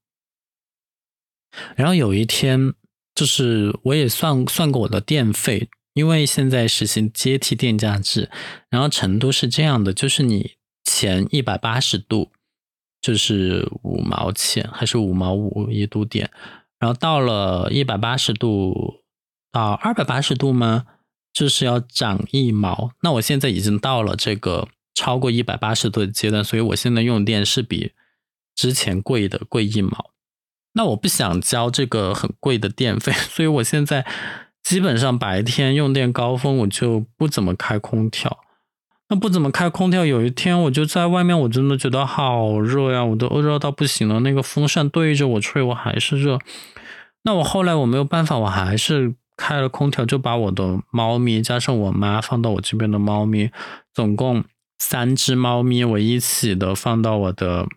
[1.75, 2.73] 然后有一天，
[3.15, 8.29] 就是我也算算过我的电费，因为现在实行阶梯电价制，
[8.69, 12.31] 然后成都是这样的，就是你前一百八十度
[12.99, 16.29] 就是五毛钱，还是五毛五一度电，
[16.77, 19.01] 然后到了一百八十度
[19.49, 20.85] 到二百八十度吗？
[21.31, 22.91] 就是要涨一毛。
[23.01, 27.91] 那我现在已经到了这个超过一百八十度的阶段，所以我现在用电是比
[28.55, 30.11] 之前贵的贵一毛。
[30.73, 34.05] 那我不想交这个很贵的电费， 所以我现在。
[34.63, 38.39] 基本上白天用电高峰，我就不怎么开空调。
[39.07, 44.19] 那不怎么开空调，有一天我就在外面，我真的觉得好热呀，我都热到不行了。
[44.19, 46.37] 那个风扇对着我吹，我还是热。
[47.23, 53.49] 那我后来我没有办法，我还是开了空调，就把我的猫咪加上我妈放到我这边的猫咪，
[53.93, 54.43] 总共
[54.79, 57.67] 三只猫咪，我一起的放到我的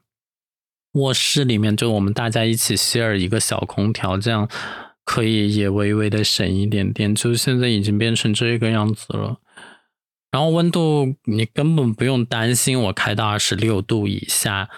[0.93, 4.49] 卧室里面，就我们大家一起 share 一个小空调，这样。
[5.03, 9.41] 可以也微微的省一点电，就现在已经变成这个样子了。
[10.31, 14.71] 然后温度你根本不用担心，我开到二十六度以下，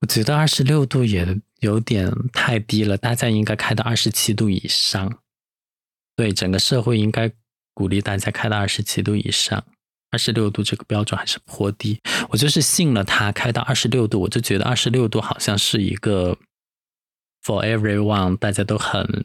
[0.00, 5.20] 我觉得二十六度也有点太低了，大家应该开到二十七度以上。
[6.16, 7.30] 对，整个社会应该
[7.72, 9.64] 鼓励大家开到二十七度以上，
[10.12, 11.98] 二十六度这个标准还是颇低。
[12.30, 16.38] 我就是信了它，开到二十六度，我就觉得二十六度好像是一个。
[17.44, 19.24] For everyone，大家都很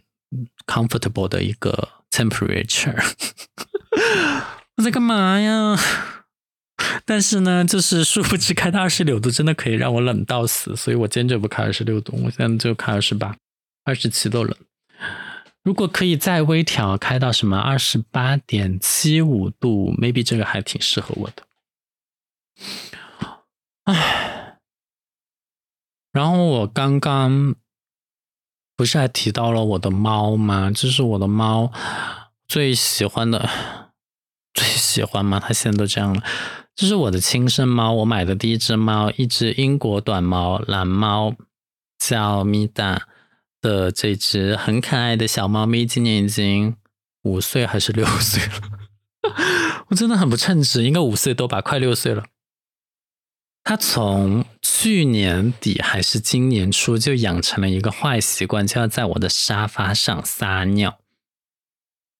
[0.65, 2.97] comfortable 的一个 temperature。
[4.75, 5.77] 我在干嘛呀？
[7.05, 13.35] 但是呢，就是殊不知开到二十六度真的可以让我冷到死，所以我坚决不开二十六度，我现在就开二十八、
[13.83, 14.57] 二十七都冷。
[15.67, 21.43] 如果可以再微调，开到什么二十八点七五度，maybe 这个还挺适合我的。
[23.83, 24.59] 唉，
[26.13, 27.55] 然后我刚刚。
[28.77, 30.71] 不是还提到了我的猫吗？
[30.73, 31.73] 这是我的猫
[32.47, 33.49] 最喜欢的，
[34.53, 35.37] 最喜欢吗？
[35.39, 36.23] 它现在都这样了。
[36.75, 41.35] 这是我的亲生猫，我买的第一只猫，一只英国短毛蓝猫，
[41.97, 43.07] 叫米达
[43.67, 46.77] 的这只很可爱的小猫咪，今年已经
[47.23, 48.61] 五岁还是六岁了？
[49.89, 52.23] 我真的很不称职，应该五岁多吧，快六岁了。
[53.65, 60.99] 他从去年底还是今年初就养成了一个坏习惯，就要在我的沙发上撒尿。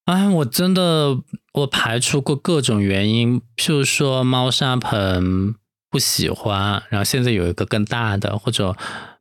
[0.04, 1.22] 哎，我真的，
[1.54, 5.56] 我排除过各种原因，譬如说猫砂盆
[5.90, 8.76] 不喜欢，然后现在有一个更大的，或者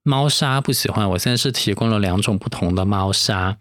[0.07, 3.57] 猫砂不喜欢，我现在是提供了两种不同的猫砂，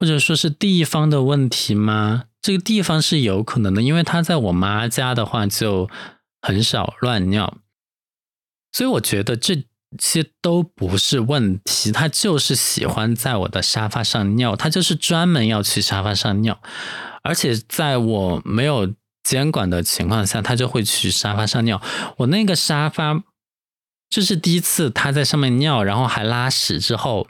[0.00, 2.24] 或者说是地方的问题吗？
[2.40, 5.90] 这个地方是有可能的，因为它在我妈家的话就
[6.40, 7.58] 很少乱尿。
[8.72, 9.64] 所以我觉得这
[9.98, 16.58] 些都不是问题，它就是喜欢在我的沙发上尿，它就是专门要去沙发上尿，
[17.22, 21.82] 而且在我没有监管的情况下，它就会去沙发上尿。
[22.18, 23.22] 我那个沙发，
[24.08, 27.28] 这是第一次他在上面尿，然后还拉屎之后，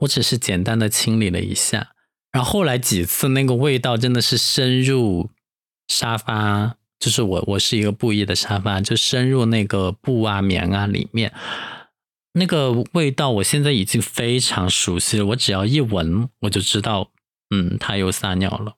[0.00, 1.92] 我只是简单的清理了一下，
[2.32, 5.30] 然后后来几次那个味道真的是深入
[5.88, 6.76] 沙发。
[6.98, 11.30] 就是我，我是一个布艺的沙发，就深入那个布啊、棉啊里面，
[12.32, 15.26] 那个味道我现在已经非常熟悉了。
[15.26, 17.10] 我只要一闻，我就知道，
[17.50, 18.76] 嗯，它又撒尿了。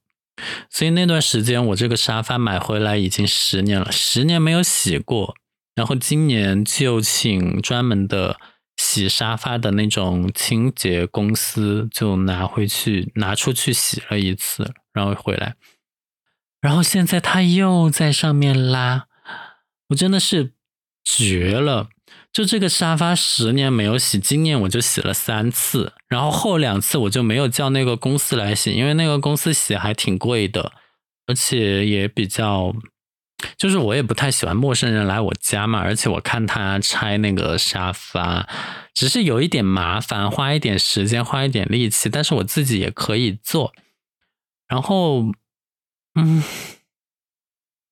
[0.68, 5.36] 所以那段时间，我这个沙发买回来已经十年了，十年没有洗过。
[5.78, 8.36] 然后今年就请专门的
[8.76, 15.54] 洗沙发的那种清洁公司，就拿回去拿出去洗了一次，然后回来。
[16.60, 19.06] 然后现在他又在上面拉，
[19.90, 20.54] 我真的是
[21.04, 21.90] 绝了！
[22.32, 30.72] 就这个沙发十年没有洗，今年我就洗了三次，然后后两次我就没有叫那个公司来洗，因为那个公司洗还挺贵的，
[31.28, 32.74] 而且也比较，
[33.56, 38.48] 就是我也不太喜欢陌生人来我家嘛，而且我看他拆那个沙发，
[38.94, 43.72] 只是有一点麻烦，花一点时间，花一点力气，但是我自己也可以做，
[44.66, 45.32] 然后。
[46.14, 46.42] 嗯，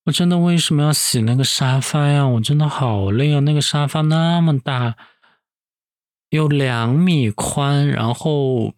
[0.05, 2.27] 我真的为什么要洗那个沙发呀？
[2.27, 3.39] 我真的好累啊！
[3.41, 4.97] 那个沙发那么大，
[6.29, 8.73] 有两米宽，然后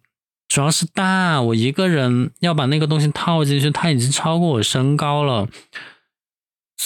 [0.46, 5.48] 主要是大，我一个人要把那个东西套进去，它已经超过我身高了，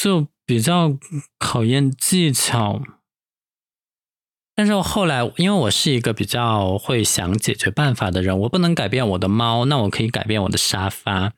[0.03, 0.97] 就比较
[1.39, 2.83] 考验技巧。
[4.57, 11.33] 但是我后来，因为我是一个比较会想解决办法的人，我不能改变我的猫，那我可以改变我的沙发。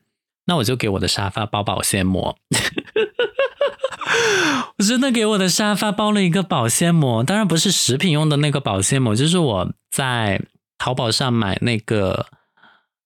[0.45, 2.37] 那我就给我的沙发包保鲜膜，
[4.77, 10.41] 我真的给我的沙发包了一个保鲜膜，当然不是食品用的那个保鲜膜，就是我在
[10.77, 12.27] 淘宝上买那个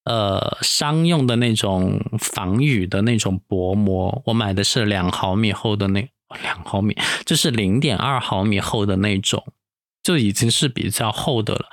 [0.04, 6.10] 呃商用的那种防雨的那种薄膜，我买的是两毫米厚的那
[6.42, 9.54] 两毫米，就是零点二毫米厚的那种，
[10.02, 11.66] 就已经是比较厚的了。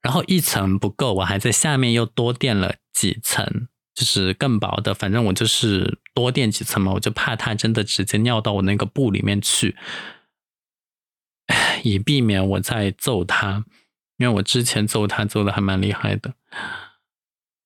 [0.00, 4.94] 然后一层不够，我还在下面又多垫了几层，就是更薄的。
[4.94, 9.76] 反正我就是多垫几层嘛，我就怕它真的直接尿到我那个布里面去，
[11.82, 13.64] 以避免我再揍它。
[14.18, 16.34] 因为我之前揍它揍的还蛮厉害的。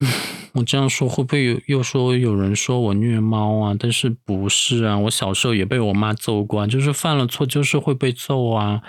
[0.55, 3.77] 我这样说会不会有又说有人说我虐猫啊？
[3.79, 4.99] 但是不是啊？
[4.99, 8.83] 我小时候也被我妈揍过，就是犯了错就是会被揍啊。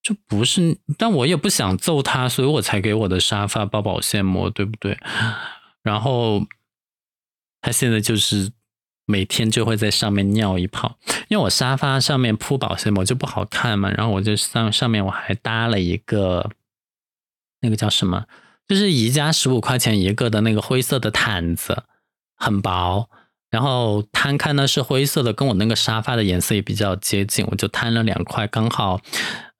[0.00, 4.96] 就不是，但我也不想揍他，所以我才给我的沙发包保鲜膜，对不对？
[5.82, 6.46] 然后
[7.60, 8.52] 他现在就是
[9.06, 10.98] 每天就会在上面尿一泡，
[11.28, 13.90] 因为我沙发上面铺保鲜膜就不好看嘛。
[13.90, 16.50] 然后我就上上面我还搭了一个
[17.60, 18.26] 那个叫什么，
[18.68, 21.84] 就是宜家十五块钱一个的那个灰色的毯子，
[22.36, 23.08] 很薄，
[23.50, 29.00] 然后摊开呢是灰色的，跟我那个沙发的颜色也比较接近，我就摊了两块，刚好。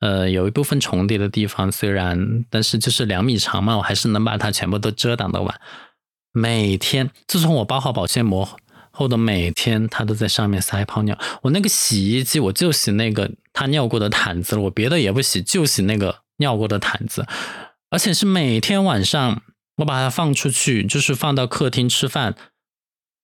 [0.01, 5.61] 呃，有一部分重叠的地方，虽然但是就是两米长嘛，我还是能把它全部都遮挡的完。
[6.31, 8.49] 每天，自从我包好保鲜膜
[8.93, 11.19] 后的每天，它都在上面撒泡尿。
[11.43, 17.27] 我那个洗衣机，我就洗那个它尿过的毯子了，我别的也不洗，就洗那个尿过的毯子。
[17.91, 19.43] 而且是每天晚上，
[19.77, 22.35] 我把它放出去，就是放到客厅吃饭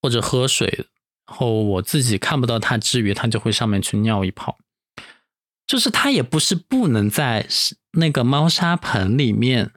[0.01, 0.87] 或者喝水，
[1.27, 4.59] 然后我自己看不到它之余，它就会上面去尿一泡。
[5.67, 7.47] 就是它也不是不能在
[7.93, 9.71] 那个猫砂盆里面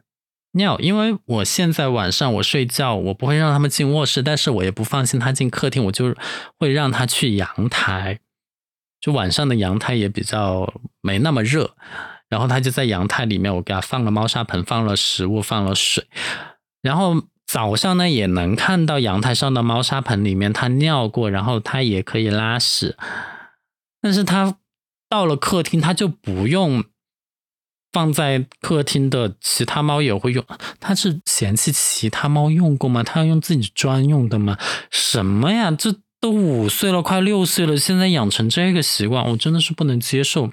[0.52, 6.16] 尿，因为我现在晚上我睡觉，我不会让他们进卧室，但是我也不放心它进客厅，我就
[6.58, 8.20] 会让它去阳台。
[9.00, 11.76] 就晚上的阳台也比较没那么热，
[12.30, 16.08] 然后它就在阳台里面，我给它放了猫砂盆，放了食物，放了水，
[16.82, 22.98] 然后早上呢也能看到阳台上的猫砂盆里面它尿过，然后它也可以拉屎，
[24.02, 24.58] 但是它。
[25.10, 26.84] 到了客厅，它就不用
[27.94, 30.46] 放在客厅的，其他猫也会用。
[30.82, 33.04] 它是嫌弃其他猫用过吗？
[33.04, 34.58] 它要用自己专用的吗？
[34.92, 35.72] 什么呀？
[35.72, 40.52] 这都五岁了，快六岁了，现在养成这个习惯，我真的是不能接受。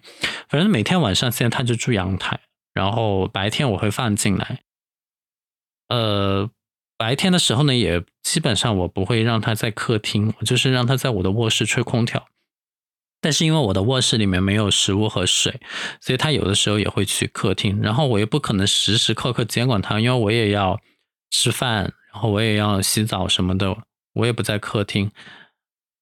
[0.48, 2.40] 反正每天晚上现在他就住阳台，
[2.74, 4.60] 然后白天我会放进来。
[5.88, 6.50] 呃，
[6.98, 12.26] 白天的时候呢，也基本上我不会让他在客厅，我就是让他在我的卧室吹空调。
[13.22, 15.58] 但是因为我的卧室里面没有食物和水，
[15.98, 17.80] 所以他有的时候也会去客厅。
[17.80, 20.78] 然后我又不可能时时刻刻监管他，因为我也要
[21.30, 23.74] 吃饭，然后我也要洗澡什么的，
[24.12, 25.10] 我也不在客厅。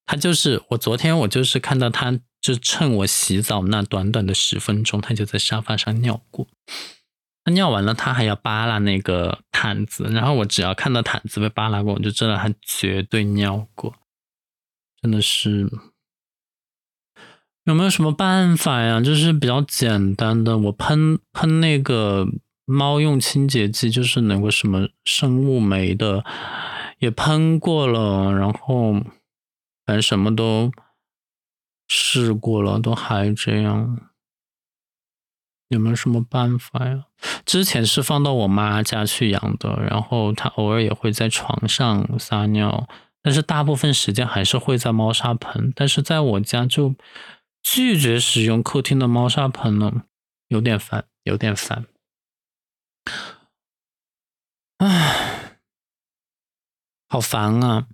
[0.07, 6.47] 他就是我昨天我就是看到他，就趁我洗澡那短短的十分钟，他就在沙发上尿过。
[7.45, 13.95] 他尿完了，他还要扒拉那个毯子，然后我只要看到毯子被扒拉过，我就知道他绝对尿过，
[15.01, 15.69] 真的是。
[17.65, 19.01] 有没有什么办法呀？
[19.01, 22.27] 就是比较简单的，我喷喷那个
[22.65, 26.25] 猫用清洁剂，就是那个什么生物酶的，
[26.99, 28.95] 也喷过了，然后
[29.85, 30.71] 反正什么都
[31.89, 34.11] 试过了，都还这样。
[35.69, 37.07] 有没有什么办法呀？
[37.47, 42.89] 之前是放到我妈家去养的，然后它偶尔也会在床上撒尿，
[43.23, 45.73] 但是大部分时间还是会在猫砂盆。
[45.75, 46.95] 但是在我家就。
[47.65, 50.07] 拒绝使用客厅的猫砂盆了，
[50.49, 51.87] 有点烦，有点烦。
[54.79, 55.61] 唉，
[57.09, 57.87] 好烦啊！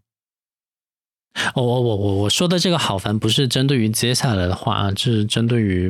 [1.55, 5.89] 我我我我我说的这个好烦，不是针对于接下来的话啊，是针对于，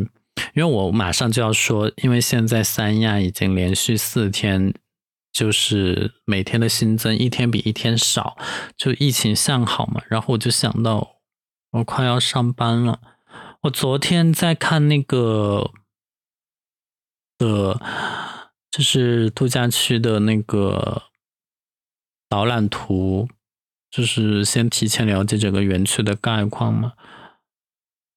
[0.54, 4.74] 因为我马上就要说，因为现在三亚已经连续四天，
[5.32, 8.36] 就是每天的新增一天比一天少，
[8.76, 11.16] 就疫情向好嘛，然后我就想到，
[11.70, 13.00] 我快要上班了。
[13.62, 15.72] 我昨天在看那个
[17.38, 17.80] 的，
[18.70, 21.02] 就是度假区的那个
[22.28, 23.28] 导览图，
[23.90, 26.92] 就是先提前了解整个园区的概况嘛。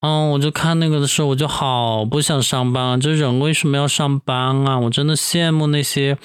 [0.01, 2.97] 嗯，我就看那个的时候，我就好不想上班啊！
[2.97, 4.79] 这人为什么要上班啊？
[4.79, 6.17] 我真的羡慕那些。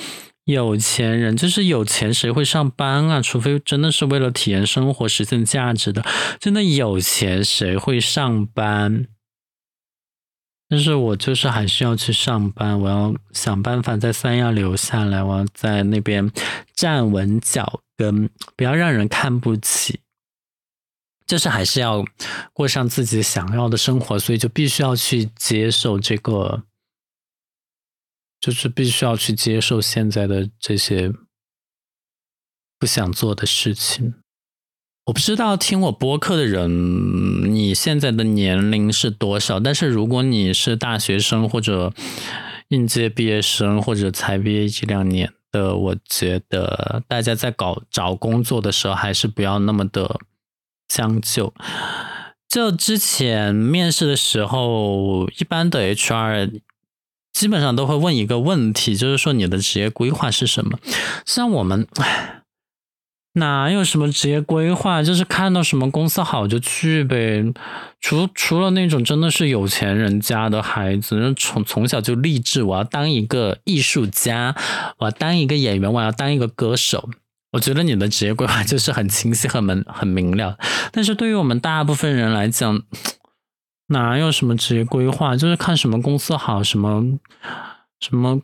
[0.47, 3.21] 有钱人就是有钱，谁会上班啊？
[3.21, 6.05] 除非真的是为了体验生活、实现价值的。
[6.39, 9.09] 真的有钱，谁会上班？
[10.69, 16.31] 但是我就是还是要去上班，我要想办法在三亚留下来，我要在那边
[16.73, 20.01] 站稳脚跟，不要让人看不起。
[21.27, 22.05] 就是还是要
[22.53, 26.65] 过上自己想要的生活，所以就必须要去接受这个。
[28.39, 31.11] 就是必须要去接受现在的这些
[32.79, 34.15] 不想做的事情。
[35.07, 39.59] 我不知道听我播客的人，你现在的年龄是多少？
[39.59, 41.93] 但是如果你是大学生或者
[42.69, 50.21] 应届毕业生，或者才毕业一两年的，我觉得大家在搞找工作的时候，还是不要那么的
[50.87, 51.55] 将就。
[52.49, 56.61] 就之前面试的时候，一般的 HR
[57.33, 60.79] 基本上都会问一个问题，就是说你的职业规划是什么？
[61.25, 62.36] 像我们，唉。
[63.37, 65.03] 哪有什么职业规划？
[65.03, 67.45] 就是看到什么公司好就去呗。
[68.01, 74.57] 除除了那种真的是有钱人家的孩子，从从小就立志我要当一个艺术家，
[74.99, 77.11] 我要当一个演员，我要当一个歌手。
[77.53, 80.57] 我觉得你的职业规划就是很清晰、很明、很明了。
[80.91, 82.83] 但是对于我们大部分人来讲，
[83.89, 85.37] 哪有什么职业规划？
[85.37, 87.19] 就是看什么公司好，什么
[88.01, 88.41] 什么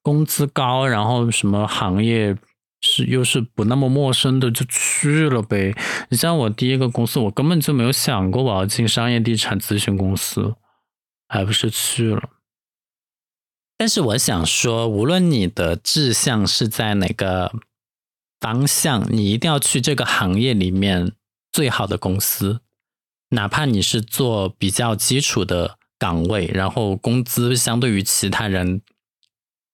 [0.00, 2.36] 工资高，然后什么行业。
[2.80, 5.74] 是又是不那么陌生的就去了呗。
[6.08, 10.54] 你像我第一个公司，我根本就没有想过我要进商业地产咨询公司，
[11.28, 12.30] 还不是去了。
[13.76, 17.52] 但是我想说，无论你的志向是在哪个
[18.40, 21.12] 方向，你一定要去这个行业里面
[21.52, 22.60] 最好的公司，
[23.30, 28.82] 哪怕你是做比较基础的岗位，然后工资相对于其他人。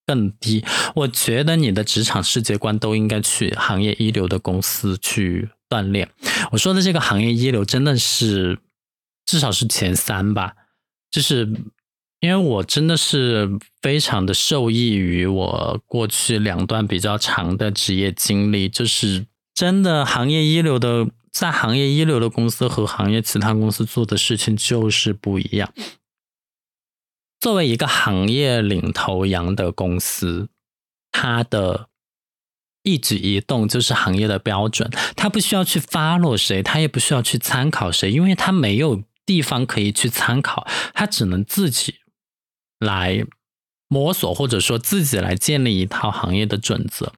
[0.07, 6.09] 更低，我觉得你的职场世界观都应该去行业一流的公司去锻炼。
[6.53, 8.59] 我说的这个行业一流，真的是
[9.25, 10.55] 至少是前三吧。
[11.11, 11.51] 就是
[12.21, 13.49] 因为我真的是
[13.83, 25.73] 非常的受益于我过去两段比较长的职业经历，就是真的行业一流的，在行业一流的公司和行业其他公司做的事情就是不一样。
[27.41, 30.49] 作为一个行业领头羊的公司，
[31.13, 31.89] 它的
[32.83, 34.91] 一举一动就是行业的标准。
[35.15, 41.97] 它不需要去 follow 谁，它也不需要去参考谁，因为它没有地方可以去参考，它只能自己
[42.79, 43.25] 来
[43.89, 47.13] 摸索，或者说自己来建立一套行业的准则。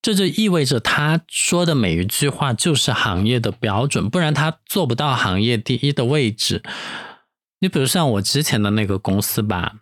[0.00, 6.62] 这就意味着他说的每一句话就是行业的标准，不然他做不到行业第一的位置。
[7.64, 9.76] 你比如像我之前的那个公司吧，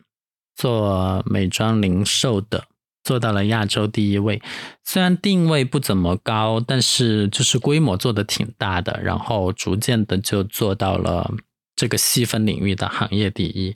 [0.55, 2.67] 做美妆零售的，
[3.03, 4.41] 做到了亚洲第一位。
[4.85, 11.35] 虽然定位不怎么高，但是就是规模做的挺大的，然后逐渐的就做到了
[11.75, 13.75] 这个细分领域的行业第一。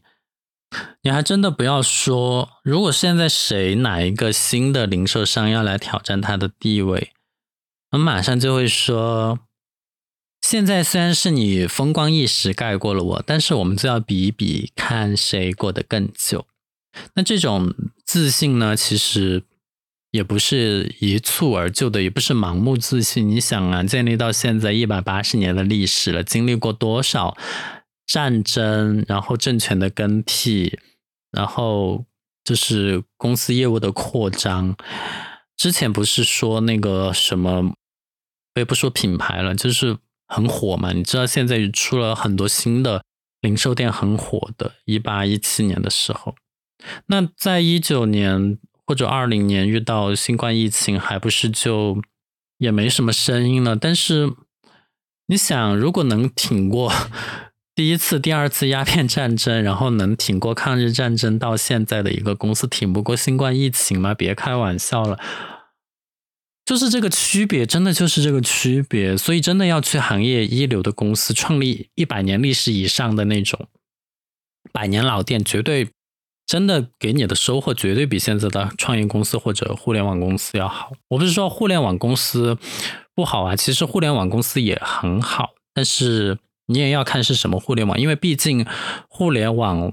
[1.02, 7.10] 你还真的不要说，如果现在谁哪一个新的零售商要来挑战他的地位，
[7.90, 9.40] 我马上就会说。
[10.48, 16.46] 现在虽然是你风光一时盖过了我，但是我们就要比一比，看谁过得更久。
[17.14, 17.74] 那这种
[18.04, 19.42] 自信呢，其实
[20.12, 23.28] 也不是一蹴而就的，也不是盲目自信。
[23.28, 27.36] 你想啊，建立到现在一百八十年的历史了，经历过多少
[28.06, 30.78] 战争，然后政权的更替，
[31.32, 32.04] 然后
[32.44, 34.76] 就是公司业务的扩张。
[35.56, 37.74] 之前不是说那个什么，
[38.54, 39.98] 我也不说品牌了，就是。
[40.26, 40.92] 很火嘛？
[40.92, 43.02] 你知道现在出了很多新的
[43.40, 44.72] 零售店，很火的。
[44.84, 46.34] 一八一七年的时候，
[47.06, 52.02] 那在一九年或者二零年遇到新冠疫情，还不是就
[52.58, 53.76] 也没什么声音了。
[53.76, 54.32] 但是
[55.26, 56.92] 你想，如果能挺过
[57.74, 64.14] 第一次、第二次鸦片战争，然后能挺过抗日战争，到现在的一个公司，挺不过新冠疫情吗？
[64.14, 65.18] 别开玩笑了。
[66.66, 73.68] 就是这个区别，真的就是这个区别，所以真的要去行业一流的公司，创立一百年历史以上的那种
[74.72, 75.88] 百年老店，绝对
[76.44, 80.92] 真的给你的收获绝对比现在的创业公司或者互联网公司要好。
[81.08, 82.58] 我不是说互联网公司
[83.14, 86.36] 不好啊，其实互联网公司也很好，但是
[86.66, 88.66] 你也要看是什么互联网，因为毕竟
[89.08, 89.92] 互联网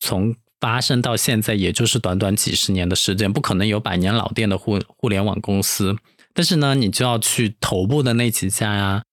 [0.00, 5.94] 从发生到现在也就是短短几十年的时间，不可能有百年老店的互互联网公司。
[6.34, 9.04] 但是呢，你就要去头部的那几家呀，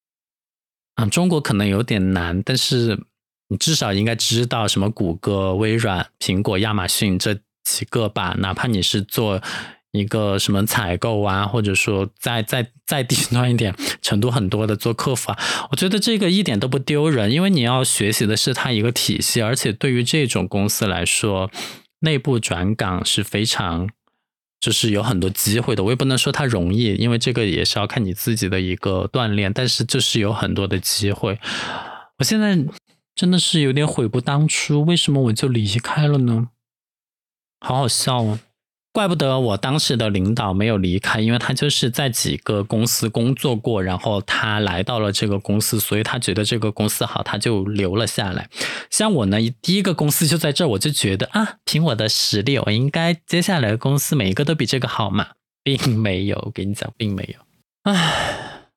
[0.95, 3.05] 啊，中国可能有点难，但是
[3.49, 8.36] 你至少应该知道什么谷歌、微软、苹果、亚马逊这几个吧。
[8.39, 9.39] 哪怕你是做
[9.91, 15.38] 一个什么采购啊，或者说再 再再低端一点，程度很多的做客服啊，
[15.69, 21.51] 我觉得这个一点都不丢人，因为你要学习的是它一个体系，而且对于这种公司来说，
[21.99, 23.89] 内部转岗是非常。
[24.62, 29.51] 就是有很多机会的，我也不能说它容易，因为这个也是要看你自己的一个锻炼。
[29.51, 31.39] 但是就是有很多的机会，
[32.20, 32.57] 我现在
[33.16, 36.49] 真的是有点悔不当初，为什么我就离开了呢？
[37.59, 38.39] 好好笑啊。
[38.94, 48.50] 怪不得我当时的领导没有离开，因为他就是在几个公司工作过，然后他来到了这个公司，所以他觉得这个公司好，他就留了下来。
[48.89, 55.30] 像我呢，第一个公司就在这儿，我就觉得啊，凭我的实力，我应该接下来的公司每一个都比这个好嘛，
[55.64, 57.39] 并没有，我跟你讲，并没有。
[57.84, 58.68] 唉，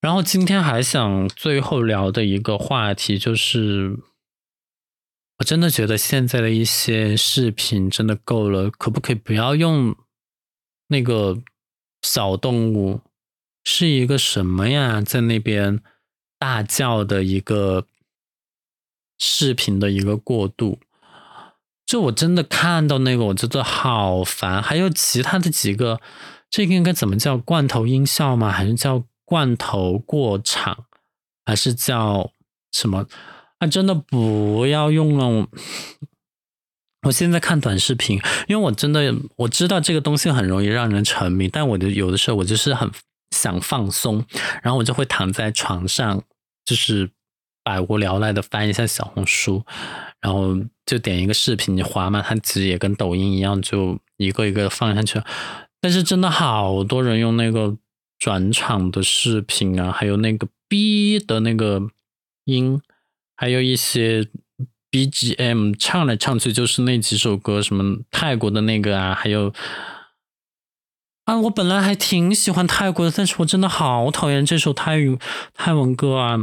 [0.00, 3.98] 然后今天还想最后聊的一个话题就是。
[5.38, 9.94] 我真的觉得现在的一些视频真的够了，可不可以不要用
[10.88, 11.40] 那个
[12.02, 13.00] 小动物
[13.64, 15.80] 是一个什么呀，在那边
[16.40, 17.86] 大叫的一个
[19.18, 20.80] 视频的一个过渡？
[21.86, 24.60] 就我真的看到那个，我觉得好烦。
[24.60, 26.00] 还有其他的几个，
[26.50, 28.50] 这个应该怎么叫罐头音效吗？
[28.50, 30.86] 还是叫罐头过场？
[31.46, 32.32] 还是叫
[32.72, 33.06] 什么？
[33.58, 35.26] 啊，真的不要用了！
[35.26, 35.48] 我
[37.02, 42.90] 我现在看短视频，因为我真的我知道这个东西很容易让人沉迷，但我就有的时候我就是很
[43.30, 44.24] 想放松，
[44.62, 46.22] 然后我就会躺在床上，
[46.64, 47.10] 就是
[47.64, 49.64] 百无聊赖的翻一下小红书，
[50.20, 50.56] 然后
[50.86, 55.20] 就点一个视频，你滑嘛，它其实也跟抖音一样，就一个一个放下去。
[55.80, 57.76] 但是真的好多人用那个
[58.18, 61.82] 转场的视频啊，还有那个 B 的那个
[62.44, 62.80] 音。
[63.40, 64.26] 还有一些
[64.90, 69.54] BGM 唱来唱去就是那几首歌，什么泰国的那个啊，还有
[71.24, 75.16] 啊，我本来还挺喜欢泰国的，但是我真的好讨厌这首泰语
[75.54, 76.36] 泰文歌啊，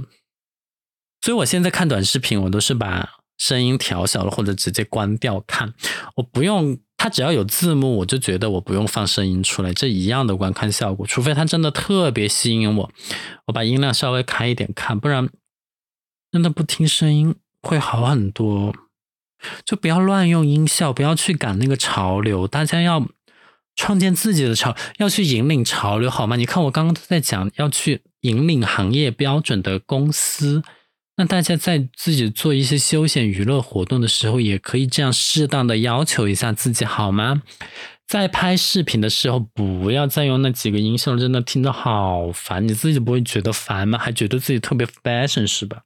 [1.21, 5.73] 所以我现在看短视频，我都是把声音调小了或者直接关掉看，
[6.15, 12.89] 我不用它只要有字幕，我就觉得我不用放声音出来，这一样的观看效果，除非它真的特别吸引我，
[13.47, 15.29] 我把音量稍微开一点看，不然。
[16.35, 18.75] 真的不听声音会好很多，
[19.63, 22.45] 就不要乱用音效，不要去赶那个潮流。
[22.45, 23.07] 大家要
[23.77, 26.35] 创建自己的潮，要去引领潮流，好吗？
[26.35, 30.61] 你看我刚刚在讲要去引领行业标准的公司，
[31.15, 37.43] 那大家在自己做一些休闲娱乐活动的时候，也可以这样适当的要求一下自己，好吗？
[38.05, 42.67] 在拍视频的时候，不要再用那几个音效，真的听着好烦。
[42.67, 43.97] 你自己不会觉得烦吗？
[43.97, 45.83] 还觉得自己特别 fashion 是吧？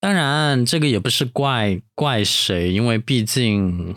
[0.00, 3.96] 当然，这个也不是怪怪谁，因为毕竟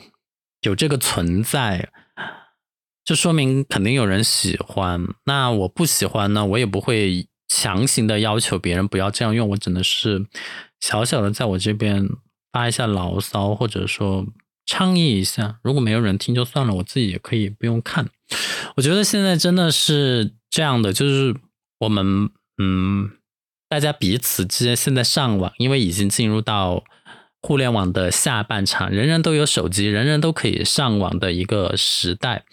[0.62, 1.92] 有这个存在，
[3.06, 5.08] 就说明肯定有人喜欢。
[5.26, 10.26] 那我不喜欢呢，我也不会强行的要求别人不要这样用，我只能是
[10.80, 12.10] 小小的在我这边
[12.52, 14.26] 发一下牢骚，或者说
[14.66, 15.60] 倡议一下。
[15.62, 18.10] 如果没有人听就算了，我自己也可以不用看。
[18.76, 21.36] 我觉得现在真的是这样的，就是
[21.82, 23.12] 我们嗯。
[23.72, 26.84] 大家彼此之间现在上网，因为已经进入到
[27.42, 32.44] 互联网的下半场，人人都有手机，人人都可以上网的一个时代。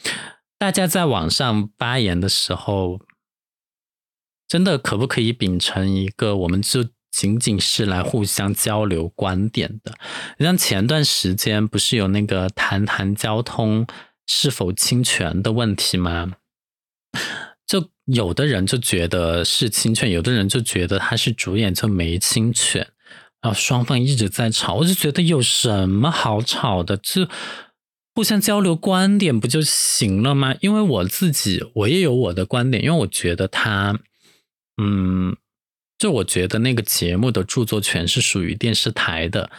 [0.60, 3.00] 大家在网上发言的时候，
[4.46, 9.98] 真的可不可以秉承一个，我们就仅仅是来互相交流观点的？
[10.36, 13.84] 你像前段时间不是有那个谈谈交通
[14.28, 16.34] 是否侵权的问题吗？
[17.68, 22.80] 就有的人就觉得是侵权，有的人就觉得他是主演就没侵权，
[23.42, 26.96] 然后双方一直在吵，我就觉得有什么好吵的？
[26.96, 27.28] 就
[28.14, 30.54] 互相交流观点不就行了吗？
[30.62, 34.00] 因为我自己我也有我的观点，因为我觉得他，
[34.82, 35.36] 嗯，
[35.98, 39.50] 就我觉得那个节目的著作权是属于电视台的，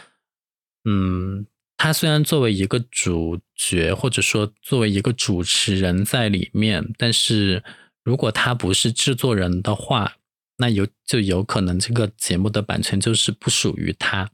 [0.84, 1.46] 嗯，
[1.76, 7.62] 他虽然作为一个主角或者说作为一个主持人在里面，但是。
[8.02, 10.14] 如果他不是制作人的话，
[10.56, 14.28] 那有就有可能这个节目的版权就是不属于他。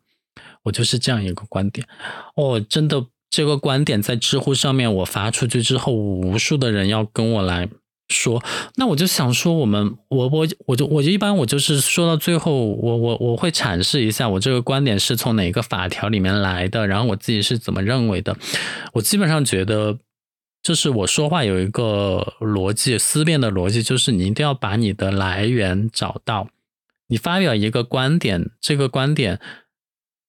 [0.63, 1.87] 我就是这样一个观点。
[2.35, 7.69] 哦，真的，这个观点在知乎上面我发出去之后，无数的人要跟我来
[8.09, 8.43] 说。
[8.75, 18.37] 那我就想说，我们我我我就我就一般我就是说到最后，我我我会阐释一下我这个观点是从哪个法条里面来的，然后我自己是怎么认为的。
[18.95, 19.99] 我基本上觉得。
[20.67, 26.49] 就是我说话有一个逻辑思辨的逻辑，就是你一定要把你的来源找到。
[27.07, 29.41] 你发表一个观点，这个观点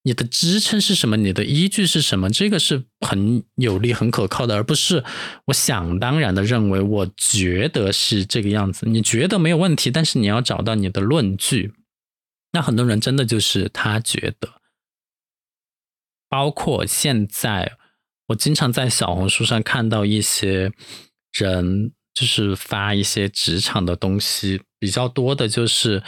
[0.03, 1.17] 你的支撑是什么？
[1.17, 2.29] 你的依据是什么？
[2.29, 5.03] 这个是很有力、很可靠的，而不是
[5.45, 8.87] 我想当然的认为，我觉得是这个样子。
[8.87, 11.73] 你觉得没有问题，但是你要找到你的论据。
[12.51, 14.61] 那很多人真的就是他觉得，
[16.29, 17.79] 包括现在。
[18.27, 20.71] 我经常在小红书上看到一些
[21.33, 26.03] 人，就是发一些职场的东西，比较多的就是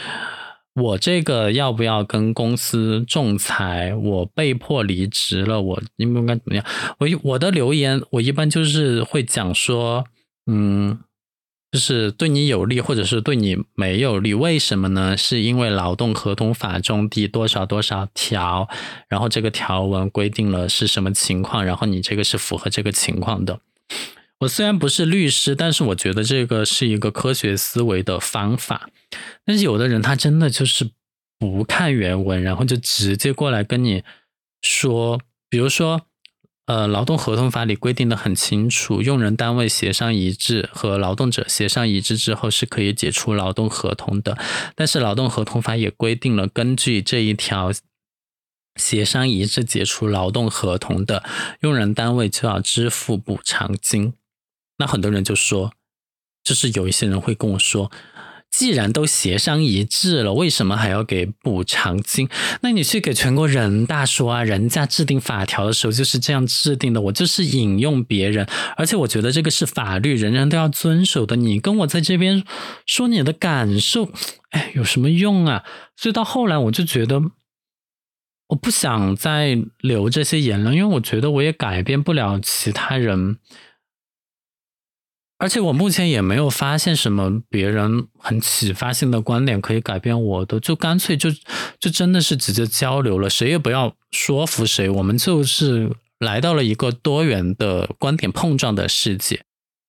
[0.74, 3.94] 我这个要不要跟公司仲裁？
[3.94, 6.64] 我被迫离职了，我应该怎么样？
[6.98, 10.04] 我我的留言，我一般就是会讲说，
[10.46, 10.98] 嗯，
[11.72, 14.34] 就是对你有利，或者是对你没有利。
[14.34, 15.16] 为什么呢？
[15.16, 18.68] 是因为劳动合同法中第多少多少条，
[19.08, 23.60] 然后这个条文规定了是什么情况，然后你这个是符合这个情况的。
[24.40, 28.88] 我虽然不是律师，但是我觉得这个是一个科学思维的方法。
[29.44, 30.90] 但是有的人他真的就是
[31.38, 34.02] 不看原文，然后就直接过来跟你
[34.62, 36.06] 说，比如说，
[36.70, 44.38] 呃，劳动合同法里规定的很清楚，用人单位协商一致和劳动者协商一致之后是可以解除劳动合同的。
[44.76, 47.72] 但是劳动合同法也规定了，根据这一条
[48.76, 51.24] 协商一致解除劳动合同的
[51.62, 54.14] 用人单位就要支付补偿金。
[54.78, 55.72] 那很多人就说，
[56.44, 57.90] 就是有一些人会跟我说。
[58.50, 62.28] 既然都协商一致了，为什么还要给补偿金？
[62.62, 68.46] 那你去给全国人大说啊，人家制定法条的时候就是这样制定的，我就是引用别人，
[68.76, 71.36] 而且我觉得这个是法律，人人都要遵守的。
[71.36, 72.44] 你跟我在这边
[72.84, 74.10] 说你的感受，
[74.50, 75.64] 哎，有什么用啊？
[75.96, 77.22] 所以到后来我就觉得，
[78.48, 83.38] 我不想再留这些言论，因为我觉得我也改变不了其他人。
[85.40, 91.30] 而且我目前也没有发现什么别人很启发性的观点可以改变我的，就干脆就
[91.78, 99.40] 就真的是直接交流了，谁也不要说服谁，我们就是来到了一个多元的观点碰撞的世界。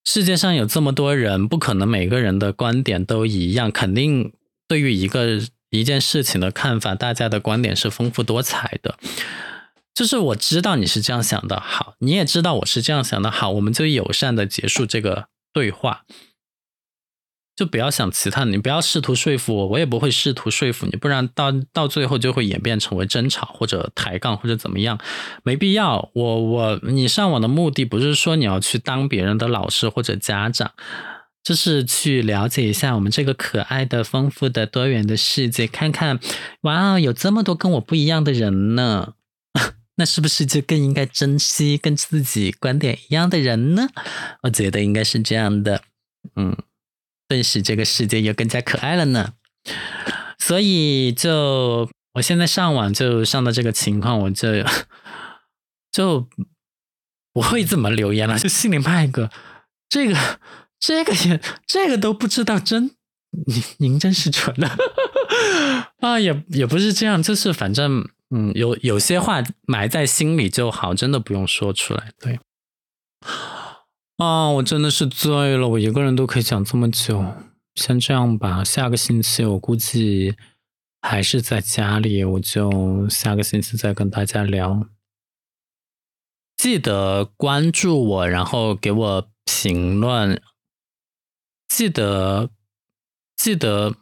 [0.06, 4.32] 世界上有这么多人，不可能每个人的观点都一样，肯定
[4.70, 8.98] 对于一个一件事情的看法，大家的观点是丰富多彩的。
[9.94, 15.28] 就是我知道你是这样想的，好，你也知道我是这样想的，好，我们就友善的结束这个。
[15.54, 16.06] 对话，
[17.56, 25.00] 就不要想其他，你不要试图说服我，我也不会试图说服你，不然到到最后就会演变成为争吵或者抬杠或者怎么样，
[25.44, 26.10] 没必要。
[26.14, 30.72] 我我你上网的目的不是说你要去当别人的老师或者家长，
[31.44, 36.20] 就是去了解一下我们这个可爱的、丰富的、多元的世界，看看
[36.62, 39.14] 哇哦，有这么多跟我不一样的人呢。
[39.96, 43.90] 那是不是就更应该珍惜跟自己观点一样的人呢？
[44.44, 45.84] 我觉得应该是这样的，
[46.36, 46.56] 嗯，
[47.28, 49.34] 顿时这个世界又更加可爱了呢。
[50.40, 54.48] 所以就我现在上网就上到这个情况，我就
[55.92, 56.28] 就
[57.34, 59.30] 不会怎么留言了，就心里骂一个，
[59.90, 60.40] 这个
[60.80, 62.96] 这个也这个都不知道，真
[63.46, 64.76] 您您真是蠢了
[66.00, 66.20] 啊！
[66.20, 68.10] 也也不是这样，就是反正。
[68.34, 72.14] 嗯，有有些话埋在心里就好，真的不用说出来。
[72.18, 72.40] 对，
[74.16, 77.26] 啊，我真的是醉了，我一个人都可以讲这么久。
[77.76, 80.36] 先这样吧，下个星期我估计
[81.02, 84.88] 还是在家里，我就下个星期再跟大家聊。
[86.56, 90.42] 记得关注我，然后给我评论。
[91.68, 92.50] 记得，
[93.36, 93.96] 记得，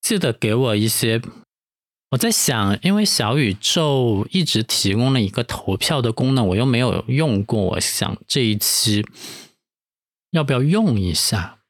[0.00, 1.20] 记得给我一些。
[2.12, 7.58] 我在想，因为小宇宙一直提供了一个投票的功能，我又没有用过。
[7.62, 9.02] 我想这一期
[10.30, 11.60] 要不要用一下？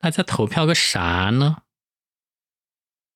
[0.00, 1.58] 大家投票个啥呢？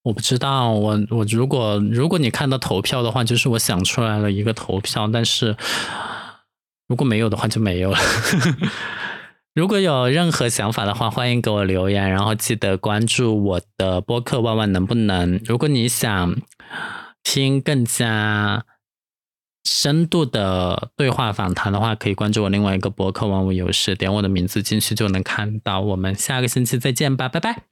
[0.05, 0.71] 我不知道。
[0.71, 5.57] 我我如果如果你看到投票的话，就是我想出来了一个投票，但是
[6.87, 7.99] 如果没有的话，就没有了。
[9.55, 14.41] 如果有任何想法的话，欢迎给我留言，然后记得关注我的播客。
[14.41, 15.41] 万万能不能？
[15.45, 16.35] 如果你想
[17.23, 18.65] 听更加
[19.63, 25.81] 深度的对话访谈的话，可以关注我另外一个播客万物有事，点我的名字进去就能看到。
[25.81, 27.65] 我们下个星期再见吧，拜拜。